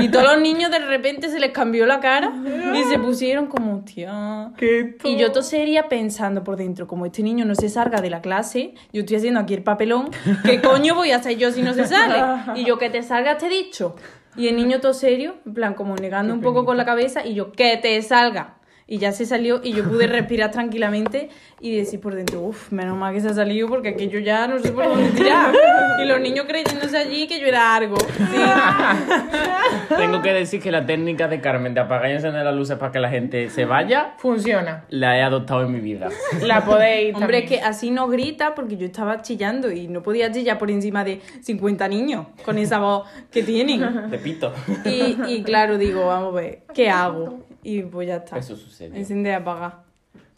Y 0.00 0.08
todos 0.08 0.24
los 0.24 0.40
niños 0.40 0.70
de 0.70 0.80
repente 0.80 1.28
se 1.28 1.38
les 1.38 1.52
cambió 1.52 1.86
la 1.86 2.00
cara 2.00 2.32
y 2.74 2.82
se 2.84 2.98
pusieron 2.98 3.46
como, 3.46 3.76
hostia. 3.76 4.52
¿Qué 4.56 4.96
Y 5.04 5.16
yo 5.16 5.32
tosería 5.32 5.88
pensando 5.88 6.42
por 6.42 6.56
dentro, 6.56 6.86
como 6.86 7.06
este 7.06 7.22
niño 7.22 7.44
no 7.44 7.54
se 7.54 7.68
salga 7.68 8.00
de 8.00 8.10
la 8.10 8.20
clase, 8.20 8.74
yo 8.92 9.00
estoy 9.00 9.16
haciendo 9.16 9.40
aquí 9.40 9.54
el 9.54 9.62
papelón, 9.62 10.10
¿qué 10.44 10.60
coño 10.60 10.94
voy 10.94 11.12
a 11.12 11.16
hacer 11.16 11.36
yo 11.36 11.52
si 11.52 11.62
no 11.62 11.72
se 11.72 11.86
sale? 11.86 12.60
Y 12.60 12.64
yo, 12.64 12.78
que 12.78 12.90
te 12.90 13.02
salga, 13.02 13.38
te 13.38 13.46
he 13.46 13.48
dicho. 13.48 13.94
Y 14.36 14.48
el 14.48 14.56
niño 14.56 14.80
todo 14.80 14.94
serio, 14.94 15.36
en 15.44 15.54
plan, 15.54 15.74
como 15.74 15.94
negando 15.94 16.32
un 16.32 16.40
poco 16.40 16.64
con 16.64 16.76
la 16.76 16.84
cabeza, 16.84 17.24
y 17.24 17.34
yo, 17.34 17.52
que 17.52 17.76
te 17.76 18.00
salga. 18.02 18.56
Y 18.92 18.98
ya 18.98 19.10
se 19.12 19.24
salió 19.24 19.62
y 19.64 19.72
yo 19.72 19.84
pude 19.84 20.06
respirar 20.06 20.50
tranquilamente 20.50 21.30
y 21.62 21.74
decir 21.74 21.98
por 21.98 22.14
dentro, 22.14 22.42
uff, 22.42 22.70
menos 22.72 22.94
mal 22.94 23.14
que 23.14 23.22
se 23.22 23.28
ha 23.28 23.32
salido 23.32 23.66
porque 23.66 23.88
aquí 23.88 24.08
yo 24.08 24.18
ya 24.18 24.46
no 24.46 24.58
sé 24.58 24.70
por 24.70 24.86
dónde 24.86 25.08
tirar. 25.12 25.54
Y 25.98 26.04
los 26.04 26.20
niños 26.20 26.44
creyéndose 26.46 26.98
allí 26.98 27.26
que 27.26 27.40
yo 27.40 27.46
era 27.46 27.74
algo. 27.74 27.96
Tengo 29.96 30.20
que 30.20 30.34
decir 30.34 30.60
que 30.60 30.70
la 30.70 30.84
técnica 30.84 31.26
de 31.26 31.40
Carmen 31.40 31.72
de 31.72 31.80
apagar 31.80 32.10
y 32.10 32.14
encender 32.14 32.44
las 32.44 32.54
luces 32.54 32.76
para 32.76 32.92
que 32.92 32.98
la 33.00 33.08
gente 33.08 33.48
se 33.48 33.64
vaya, 33.64 34.12
Funciona. 34.18 34.84
la 34.90 35.16
he 35.16 35.22
adoptado 35.22 35.62
en 35.62 35.72
mi 35.72 35.80
vida. 35.80 36.08
La 36.42 36.62
podéis. 36.62 37.14
Hombre, 37.14 37.38
es 37.38 37.44
también. 37.44 37.46
que 37.46 37.60
así 37.66 37.90
no 37.90 38.08
grita 38.08 38.54
porque 38.54 38.76
yo 38.76 38.84
estaba 38.84 39.22
chillando 39.22 39.70
y 39.72 39.88
no 39.88 40.02
podía 40.02 40.30
chillar 40.30 40.58
por 40.58 40.70
encima 40.70 41.02
de 41.02 41.22
50 41.40 41.88
niños 41.88 42.26
con 42.44 42.58
esa 42.58 42.78
voz 42.78 43.08
que 43.30 43.42
tienen. 43.42 44.10
Te 44.10 44.18
pito. 44.18 44.52
Y, 44.84 45.16
y 45.28 45.42
claro, 45.42 45.78
digo, 45.78 46.06
vamos 46.06 46.34
a 46.34 46.40
ver, 46.40 46.62
¿qué 46.74 46.90
hago? 46.90 47.46
Y 47.62 47.82
pues 47.82 48.08
ya 48.08 48.16
está. 48.16 48.38
Eso 48.38 48.56
sucede. 48.56 48.98
Encender 48.98 49.32
y 49.32 49.36
apagar. 49.36 49.92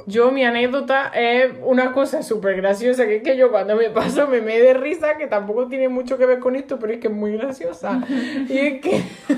Yo, 0.06 0.30
mi 0.32 0.44
anécdota 0.44 1.12
es 1.14 1.52
una 1.62 1.92
cosa 1.92 2.22
súper 2.22 2.56
graciosa, 2.56 3.06
que 3.06 3.16
es 3.16 3.22
que 3.22 3.38
yo 3.38 3.50
cuando 3.50 3.74
me 3.74 3.88
paso 3.88 4.26
me 4.26 4.42
me 4.42 4.58
de 4.58 4.74
risa, 4.74 5.16
que 5.16 5.28
tampoco 5.28 5.66
tiene 5.66 5.88
mucho 5.88 6.18
que 6.18 6.26
ver 6.26 6.40
con 6.40 6.56
esto, 6.56 6.78
pero 6.78 6.92
es 6.92 7.00
que 7.00 7.06
es 7.06 7.14
muy 7.14 7.38
graciosa. 7.38 8.02
Y 8.10 8.58
es 8.58 8.80
que... 8.82 9.02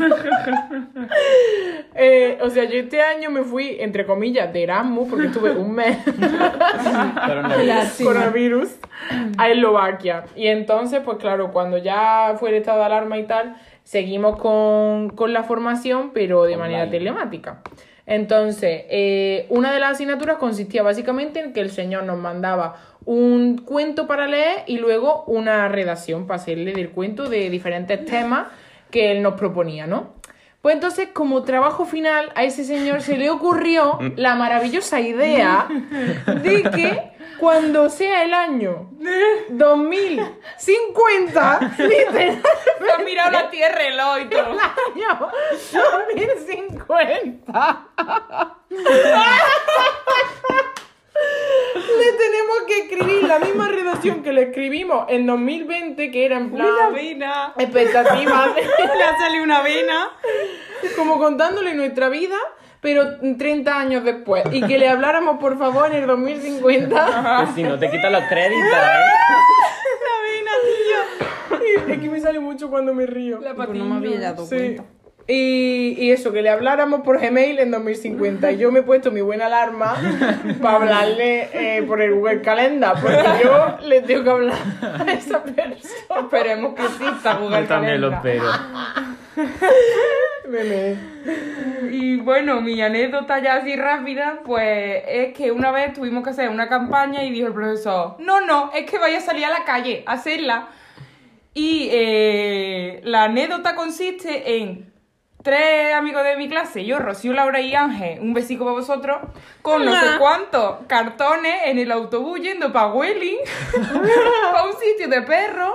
eh, 1.95 2.39
o 2.43 2.51
sea, 2.51 2.65
yo 2.65 2.81
este 2.81 3.01
año 3.01 3.31
me 3.31 3.45
fui, 3.45 3.77
entre 3.79 4.07
comillas, 4.07 4.53
de 4.53 4.65
Erasmus, 4.65 5.09
porque 5.09 5.27
estuve 5.27 5.53
un 5.53 5.73
mes 5.73 5.99
coronavirus 8.03 8.71
a 9.39 9.49
Eslovaquia. 9.51 10.25
Y 10.35 10.49
entonces, 10.49 11.01
pues 11.05 11.19
claro, 11.19 11.53
cuando 11.53 11.79
ya 11.79 12.35
fue 12.41 12.49
el 12.49 12.57
estado 12.57 12.81
de 12.81 12.87
alarma 12.87 13.19
y 13.19 13.27
tal, 13.27 13.57
seguimos 13.87 14.37
con, 14.39 15.11
con 15.11 15.33
la 15.33 15.45
formación, 15.45 16.11
pero 16.13 16.43
de 16.43 16.57
manera 16.57 16.91
telemática. 16.91 17.63
Entonces, 18.05 18.83
eh, 18.91 19.47
una 19.49 19.73
de 19.73 19.79
las 19.79 19.93
asignaturas 19.93 20.39
consistía 20.39 20.83
básicamente 20.83 21.39
en 21.39 21.53
que 21.53 21.61
el 21.61 21.71
señor 21.71 22.03
nos 22.03 22.19
mandaba 22.19 22.75
un 23.05 23.59
cuento 23.59 24.09
para 24.09 24.27
leer 24.27 24.65
y 24.67 24.79
luego 24.79 25.23
una 25.29 25.69
redacción 25.69 26.27
para 26.27 26.41
hacerle 26.41 26.73
del 26.73 26.91
cuento 26.91 27.29
de 27.29 27.49
diferentes 27.49 28.05
temas 28.05 28.49
que 28.91 29.13
él 29.13 29.23
nos 29.23 29.35
proponía, 29.35 29.87
¿no? 29.87 30.15
Pues 30.67 30.75
entonces, 30.75 31.11
como 31.13 31.45
trabajo 31.45 31.87
final, 31.87 32.33
a 32.35 32.43
ese 32.43 32.65
señor 32.65 33.01
se 33.01 33.17
le 33.17 33.31
ocurrió 33.31 34.01
la 34.17 34.35
maravillosa 34.35 34.99
idea 34.99 35.69
de 35.71 36.63
que 36.75 37.13
cuando 37.39 37.89
sea 37.89 38.25
el 38.25 38.35
año 38.35 38.91
2050, 39.51 41.77
literal, 41.79 42.43
Me 42.81 42.91
ha 42.91 42.99
mirado 42.99 43.31
la 43.31 43.49
tierra 43.49 43.81
el 43.81 44.01
hoy 44.01 44.23
y 44.23 44.29
todo. 44.29 44.59
año 44.59 45.31
2050. 45.73 47.87
Le 51.99 52.13
tenemos 52.13 52.59
que 52.67 52.79
escribir 52.81 53.23
la 53.25 53.39
misma 53.39 53.69
redacción 53.69 54.23
que 54.23 54.33
le 54.33 54.43
escribimos 54.45 55.07
en 55.09 55.27
2020, 55.27 56.11
que 56.11 56.25
era 56.27 56.37
en 56.37 56.51
plan 56.51 56.69
vena. 56.93 57.53
expectativas, 57.59 58.51
Le 58.97 59.05
ha 59.05 59.19
salido 59.19 59.45
una 59.45 59.63
vena. 59.63 60.11
como 60.97 61.19
contándole 61.19 61.75
nuestra 61.75 62.09
vida, 62.09 62.37
pero 62.81 63.05
30 63.21 63.79
años 63.79 64.05
después. 64.05 64.45
Y 64.53 64.63
que 64.63 64.79
le 64.79 64.89
habláramos, 64.89 65.39
por 65.39 65.59
favor, 65.59 65.91
en 65.91 66.03
el 66.03 66.07
2050. 66.07 67.43
Pues 67.45 67.55
si 67.55 67.63
no 67.63 67.79
te 67.79 67.91
quitan 67.91 68.13
los 68.13 68.23
créditos, 68.25 68.73
¿eh? 68.73 69.07
La 70.07 70.23
vena, 70.23 70.53
tío. 71.87 71.93
Es 71.95 71.99
que 72.01 72.09
me 72.11 72.21
sale 72.21 72.39
mucho 72.41 72.69
cuando 72.71 72.93
me 72.95 73.07
río. 73.07 73.41
Pues 73.55 73.69
no 73.71 73.85
me 73.85 73.97
había 73.97 74.21
dado 74.21 74.45
Sí. 74.47 74.57
cuenta. 74.57 74.85
Y, 75.29 75.97
y 75.99 76.13
eso, 76.13 76.33
que 76.33 76.41
le 76.41 76.51
habláramos 76.51 77.01
por 77.01 77.21
Gmail 77.21 77.59
en 77.59 77.73
2050. 77.73 78.53
Y 78.53 78.59
yo 78.59 78.71
me 78.71 78.81
he 78.81 78.83
puesto 78.83 79.11
mi 79.11 79.21
buena 79.23 79.47
alarma 79.47 79.97
para 80.63 80.77
hablarle 80.77 81.49
eh, 81.53 81.83
por 81.83 82.01
el 82.01 82.15
Google 82.15 82.43
Calendar, 82.43 82.95
porque 83.01 83.25
yo 83.43 83.79
le 83.89 84.03
tengo 84.03 84.23
que 84.23 84.31
hablar 84.31 84.59
a 84.83 85.13
esa 85.13 85.43
persona. 85.43 86.21
Esperemos 86.21 86.75
que 86.75 86.83
exista 86.85 87.35
Google 87.39 87.63
Yo 87.63 87.67
también 87.67 88.01
lo 88.01 88.11
Calendar. 88.11 88.51
espero. 89.37 89.57
Meme. 90.49 90.97
Y 91.91 92.19
bueno, 92.19 92.61
mi 92.61 92.81
anécdota 92.81 93.41
ya 93.41 93.57
así 93.57 93.75
rápida, 93.75 94.41
pues 94.45 95.03
es 95.09 95.35
que 95.35 95.51
una 95.51 95.73
vez 95.73 95.93
tuvimos 95.93 96.23
que 96.23 96.31
hacer 96.31 96.49
una 96.51 96.69
campaña 96.69 97.25
y 97.25 97.33
dijo 97.33 97.49
el 97.49 97.53
profesor, 97.53 98.15
no, 98.21 98.41
no, 98.43 98.71
es 98.73 98.89
que 98.89 98.99
vaya 98.99 99.19
a 99.19 99.23
salir 99.23 99.45
a 99.45 99.51
la 99.51 99.65
calle 99.65 100.05
a 100.07 100.13
hacerla. 100.13 100.69
Y 101.53 101.89
eh, 101.91 103.01
la 103.05 103.25
anécdota 103.25 103.75
consiste 103.75 104.59
en 104.59 104.93
tres 105.47 105.95
amigos 105.95 106.25
de 106.25 106.37
mi 106.37 106.49
clase, 106.49 106.85
yo, 106.85 106.99
Rocío, 106.99 107.33
Laura 107.33 107.61
y 107.61 107.73
Ángel, 107.73 108.19
un 108.21 108.35
besico 108.35 108.65
para 108.65 108.75
vosotros, 108.75 109.19
con 109.63 109.85
no 109.85 109.93
sé 109.93 110.19
cuántos 110.19 110.79
cartones 110.89 111.55
en 111.67 111.79
el 111.79 111.93
autobús 111.93 112.41
yendo 112.41 112.73
para 112.73 112.89
Welling, 112.89 113.39
para 114.53 114.65
un 114.65 114.73
sitio 114.73 115.07
de 115.07 115.23
perros. 115.23 115.73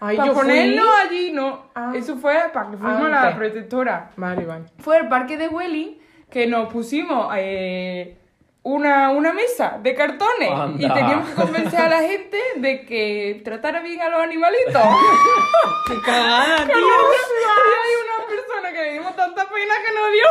Ay, 0.00 0.16
para 0.16 0.32
fui. 0.32 0.40
ponernos 0.40 0.86
allí, 1.04 1.30
no. 1.30 1.66
Ah. 1.74 1.92
Eso 1.94 2.16
fue 2.16 2.34
para 2.54 2.70
que 2.70 2.78
fuimos 2.78 3.02
a 3.02 3.08
la 3.08 3.36
protectora 3.36 4.12
Vale, 4.16 4.46
vale. 4.46 4.64
fue 4.78 4.96
el 4.96 5.08
parque 5.08 5.36
de 5.36 5.48
Welling 5.48 5.98
que 6.30 6.46
nos 6.46 6.72
pusimos 6.72 7.34
eh, 7.36 8.16
una, 8.64 9.10
una 9.10 9.32
mesa 9.32 9.78
de 9.82 9.94
cartones 9.94 10.50
y 10.78 10.88
teníamos 10.88 11.28
que 11.28 11.34
convencer 11.34 11.80
a 11.80 11.88
la 11.88 12.00
gente 12.02 12.38
de 12.56 12.86
que 12.86 13.40
tratara 13.44 13.80
bien 13.80 14.00
a 14.00 14.08
los 14.08 14.20
animalitos. 14.20 14.82
Qué 15.88 16.00
cagada, 16.04 16.64
tío. 16.66 16.76
y 16.76 16.80
hay 16.80 17.94
una 18.04 18.26
persona 18.28 18.72
que 18.72 18.82
le 18.82 18.92
dimos 18.92 19.16
tanta 19.16 19.48
pena 19.48 19.74
que 19.84 19.94
nos 19.94 20.12
dio 20.12 20.26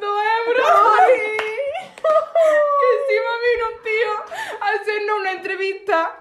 dos 0.00 0.22
euros. 0.46 0.66
que 1.00 1.26
encima 3.00 3.30
vino 3.46 3.66
un 3.74 3.82
tío 3.82 4.60
a 4.60 4.68
hacernos 4.80 5.20
una 5.20 5.32
entrevista 5.32 6.20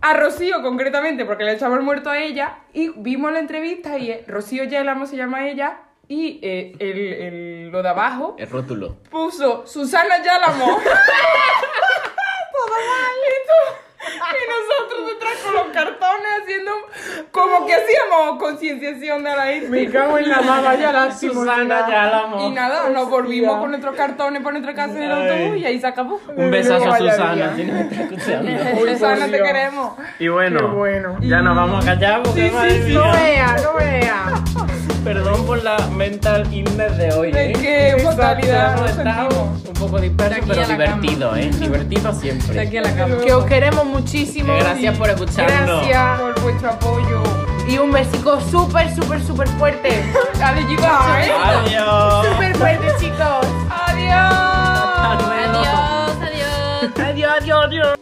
a 0.00 0.14
Rocío 0.14 0.62
concretamente, 0.62 1.24
porque 1.24 1.44
le 1.44 1.52
echamos 1.54 1.78
el 1.78 1.84
muerto 1.84 2.10
a 2.10 2.18
ella, 2.18 2.58
y 2.72 2.90
vimos 2.90 3.32
la 3.32 3.38
entrevista 3.38 3.98
y 3.98 4.10
eh, 4.10 4.24
Rocío 4.28 4.64
Yelamo 4.64 5.06
se 5.06 5.16
llama 5.16 5.48
ella, 5.48 5.78
y 6.08 6.38
eh, 6.42 6.72
el, 6.78 6.98
el- 6.98 7.68
lo 7.70 7.82
de 7.82 7.88
abajo 7.88 8.36
El 8.38 8.48
rótulo. 8.50 8.96
puso 9.10 9.66
Susana 9.66 10.22
Yálamo. 10.22 10.66
Todo 12.52 12.76
mal. 12.90 13.16
Y 13.26 13.36
tú- 13.48 13.74
Y 14.06 14.42
nosotros 14.54 15.06
detrás 15.08 15.36
con 15.42 15.54
los 15.54 15.66
cartones 15.72 16.26
haciendo 16.42 16.70
como 17.30 17.66
que 17.66 17.74
hacíamos 17.74 18.38
concienciación 18.38 19.24
de 19.24 19.34
la 19.36 19.52
isla. 19.52 19.68
Me 19.70 19.90
cago 19.90 20.18
en 20.18 20.28
la 20.28 20.40
mama, 20.42 20.74
ya 20.74 20.92
la 20.92 21.10
Susana, 21.10 21.86
ya 21.88 22.04
la 22.06 22.18
amo. 22.24 22.46
Y 22.46 22.50
nada, 22.52 22.90
nos 22.90 23.08
volvimos 23.08 23.58
con 23.58 23.70
nuestros 23.70 23.96
cartones 23.96 24.42
por 24.42 24.52
nuestra 24.52 24.74
casa 24.74 24.96
en 24.96 25.02
el 25.04 25.12
Ay. 25.12 25.28
autobús 25.30 25.56
y 25.58 25.66
ahí 25.66 25.80
se 25.80 25.86
acabó. 25.86 26.20
Un 26.36 26.50
besazo 26.50 26.92
a 26.92 26.98
Susana, 26.98 27.56
si 27.56 27.64
no 27.64 27.72
me 27.72 27.80
está 27.82 28.02
escuchando. 28.02 28.50
Uy, 28.82 28.90
Susana, 28.92 29.26
te 29.26 29.42
queremos. 29.42 29.94
Y 30.18 30.28
bueno, 30.28 31.18
ya 31.20 31.40
nos 31.40 31.56
vamos 31.56 31.82
a 31.84 31.86
callar 31.94 32.22
porque 32.22 32.50
madre 32.50 32.78
mía. 32.80 32.94
No 32.98 33.12
vea, 33.12 33.56
no 33.62 33.74
vea. 33.74 34.24
Perdón 35.04 35.44
por 35.44 35.62
la 35.62 35.76
mental 35.88 36.50
illness 36.50 36.96
de 36.96 37.12
hoy. 37.12 37.30
¿eh? 37.34 37.52
Es 37.52 37.58
que. 37.58 38.02
No 38.02 38.86
estamos 38.86 39.64
un 39.66 39.74
poco 39.74 40.00
disperso, 40.00 40.40
pero 40.46 40.66
divertido, 40.66 41.36
¿eh? 41.36 41.50
Divertido 41.60 42.12
siempre. 42.14 42.54
De 42.54 42.60
aquí 42.62 42.78
a 42.78 42.82
la 42.82 42.96
cama. 42.96 43.16
Que 43.22 43.34
os 43.34 43.44
queremos 43.44 43.84
muchísimo. 43.84 44.54
Gracias 44.54 44.96
por 44.96 45.10
escucharnos. 45.10 45.86
Gracias 45.86 46.20
por 46.20 46.40
vuestro 46.40 46.70
apoyo. 46.70 47.22
Y 47.68 47.76
un 47.76 47.92
besico 47.92 48.40
súper, 48.50 48.94
súper, 48.94 49.22
súper 49.22 49.48
fuerte. 49.48 50.02
Adiós, 50.42 50.68
chicos. 50.70 50.86
Adiós. 50.86 52.26
Súper 52.26 52.56
fuerte, 52.56 52.86
chicos. 52.98 53.46
Adiós. 53.70 54.34
Adiós, 55.04 56.16
adiós. 56.20 56.98
Adiós, 56.98 57.32
adiós, 57.38 57.64
adiós. 57.66 57.93